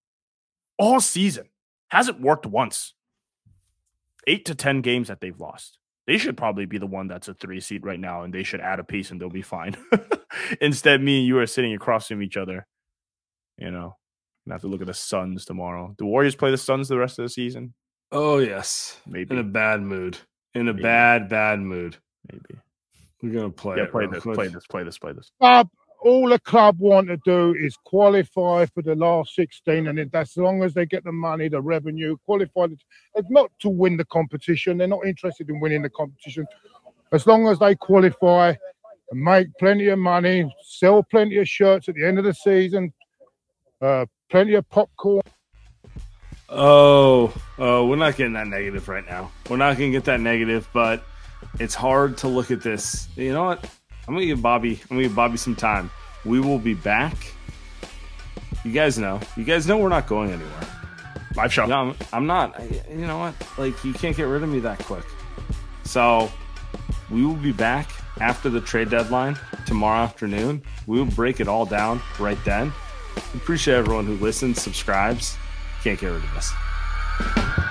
all 0.78 1.00
season. 1.00 1.50
Hasn't 1.90 2.20
worked 2.22 2.46
once. 2.46 2.94
Eight 4.28 4.46
to 4.46 4.56
ten 4.56 4.82
games 4.82 5.08
that 5.08 5.22
they've 5.22 5.40
lost. 5.40 5.78
They 6.08 6.18
should 6.18 6.38
probably 6.38 6.66
be 6.66 6.78
the 6.78 6.86
one 6.88 7.08
that's 7.08 7.28
a 7.28 7.34
three 7.34 7.60
seed 7.60 7.86
right 7.86 8.00
now, 8.00 8.24
and 8.24 8.34
they 8.34 8.44
should 8.44 8.60
add 8.62 8.80
a 8.80 8.84
piece 8.84 9.12
and 9.12 9.20
they'll 9.20 9.30
be 9.30 9.42
fine. 9.42 9.76
Instead, 10.62 11.02
me 11.02 11.20
and 11.20 11.28
you 11.28 11.40
are 11.40 11.48
sitting 11.48 11.74
across 11.74 12.08
from 12.08 12.22
each 12.22 12.38
other. 12.38 12.66
You 13.58 13.72
know, 13.72 13.96
and 14.46 14.52
have 14.52 14.62
to 14.62 14.68
look 14.68 14.82
at 14.82 14.88
the 14.88 14.94
Suns 14.94 15.46
tomorrow. 15.46 15.96
The 15.98 16.06
Warriors 16.06 16.36
play 16.36 16.52
the 16.52 16.58
Suns 16.58 16.88
the 16.90 16.98
rest 16.98 17.18
of 17.20 17.24
the 17.26 17.30
season. 17.30 17.74
Oh 18.12 18.38
yes, 18.40 19.00
Maybe. 19.08 19.34
in 19.34 19.40
a 19.40 19.44
bad 19.44 19.82
mood. 19.82 20.18
In 20.54 20.68
a 20.68 20.74
Maybe. 20.74 20.84
bad, 20.84 21.30
bad 21.30 21.60
mood. 21.60 21.98
Maybe. 22.32 22.60
We're 23.22 23.34
gonna 23.34 23.50
play 23.50 23.78
Yeah, 23.78 23.84
it. 23.84 23.92
play 23.92 24.06
this, 24.08 24.24
play 24.24 24.48
this, 24.48 24.66
play 24.68 24.84
this, 24.84 24.98
play 24.98 25.14
this. 25.14 25.32
club, 25.40 25.70
all 26.06 26.30
the 26.30 26.40
club 26.40 26.78
want 26.78 27.08
to 27.08 27.18
do 27.26 27.56
is 27.60 27.76
qualify 27.84 28.68
for 28.68 28.84
the 28.84 28.94
last 28.94 29.34
16, 29.34 29.88
and 29.88 30.16
as 30.16 30.38
long 30.38 30.62
as 30.62 30.76
they 30.76 30.86
get 30.86 31.04
the 31.04 31.12
money, 31.12 31.50
the 31.50 31.60
revenue, 31.60 32.16
qualify. 32.26 32.68
It's 33.16 33.30
not 33.32 33.52
to 33.62 33.70
win 33.70 33.98
the 33.98 34.06
competition. 34.06 34.78
They're 34.78 34.88
not 34.88 35.04
interested 35.04 35.50
in 35.50 35.60
winning 35.60 35.82
the 35.82 35.90
competition. 35.90 36.46
As 37.12 37.26
long 37.26 37.48
as 37.48 37.58
they 37.58 37.74
qualify 37.74 38.54
and 39.10 39.20
make 39.20 39.48
plenty 39.58 39.88
of 39.88 39.98
money, 39.98 40.54
sell 40.64 41.02
plenty 41.02 41.38
of 41.38 41.50
shirts 41.50 41.90
at 41.90 41.96
the 41.96 42.06
end 42.06 42.20
of 42.20 42.26
the 42.26 42.36
season, 42.36 42.94
uh, 43.82 44.06
plenty 44.30 44.54
of 44.54 44.70
popcorn. 44.70 45.24
Oh, 46.50 47.34
oh, 47.58 47.88
we're 47.88 47.96
not 47.96 48.16
getting 48.16 48.34
that 48.34 48.48
negative 48.48 48.88
right 48.88 49.06
now. 49.08 49.32
We're 49.50 49.58
not 49.58 49.76
gonna 49.76 49.90
get 49.90 50.06
that 50.06 50.20
negative, 50.20 50.70
but 50.72 51.04
it's 51.60 51.74
hard 51.74 52.20
to 52.20 52.28
look 52.28 52.52
at 52.52 52.62
this. 52.62 53.08
You 53.16 53.34
know 53.34 53.46
what? 53.46 53.66
I'm 54.08 54.14
gonna 54.14 54.26
give 54.26 54.42
Bobby. 54.42 54.80
I'm 54.84 54.98
gonna 54.98 55.04
give 55.04 55.16
Bobby 55.16 55.38
some 55.38 55.56
time. 55.56 55.90
We 56.24 56.40
will 56.40 56.60
be 56.60 56.74
back. 56.74 57.16
You 58.64 58.72
guys 58.72 58.98
know. 58.98 59.20
You 59.36 59.44
guys 59.44 59.68
know 59.68 59.78
we're 59.78 59.90
not 59.90 60.08
going 60.08 60.32
anywhere. 60.32 60.68
Live 61.36 61.52
show. 61.52 61.66
No, 61.66 61.76
I'm, 61.76 61.96
I'm 62.14 62.28
not. 62.28 62.60
I, 62.60 62.82
you 62.90 63.06
know 63.06 63.18
what? 63.18 63.36
Like 63.58 63.84
you 63.84 63.94
can't 63.94 64.16
get 64.16 64.24
rid 64.24 64.44
of 64.44 64.50
me 64.50 64.60
that 64.60 64.80
quick. 64.80 65.06
So 65.84 66.32
we 67.12 67.26
will 67.26 67.36
be 67.36 67.52
back 67.52 67.90
after 68.22 68.50
the 68.50 68.62
trade 68.62 68.90
deadline 68.90 69.38
tomorrow 69.66 70.04
afternoon. 70.04 70.62
We 70.88 70.98
will 70.98 71.12
break 71.12 71.40
it 71.40 71.48
all 71.48 71.66
down 71.66 72.02
right 72.20 72.38
then. 72.46 72.72
Appreciate 73.34 73.76
everyone 73.76 74.06
who 74.06 74.16
listens, 74.16 74.62
subscribes. 74.62 75.38
Can't 75.84 76.00
get 76.00 76.08
rid 76.08 76.24
of 76.24 76.36
us. 76.36 77.65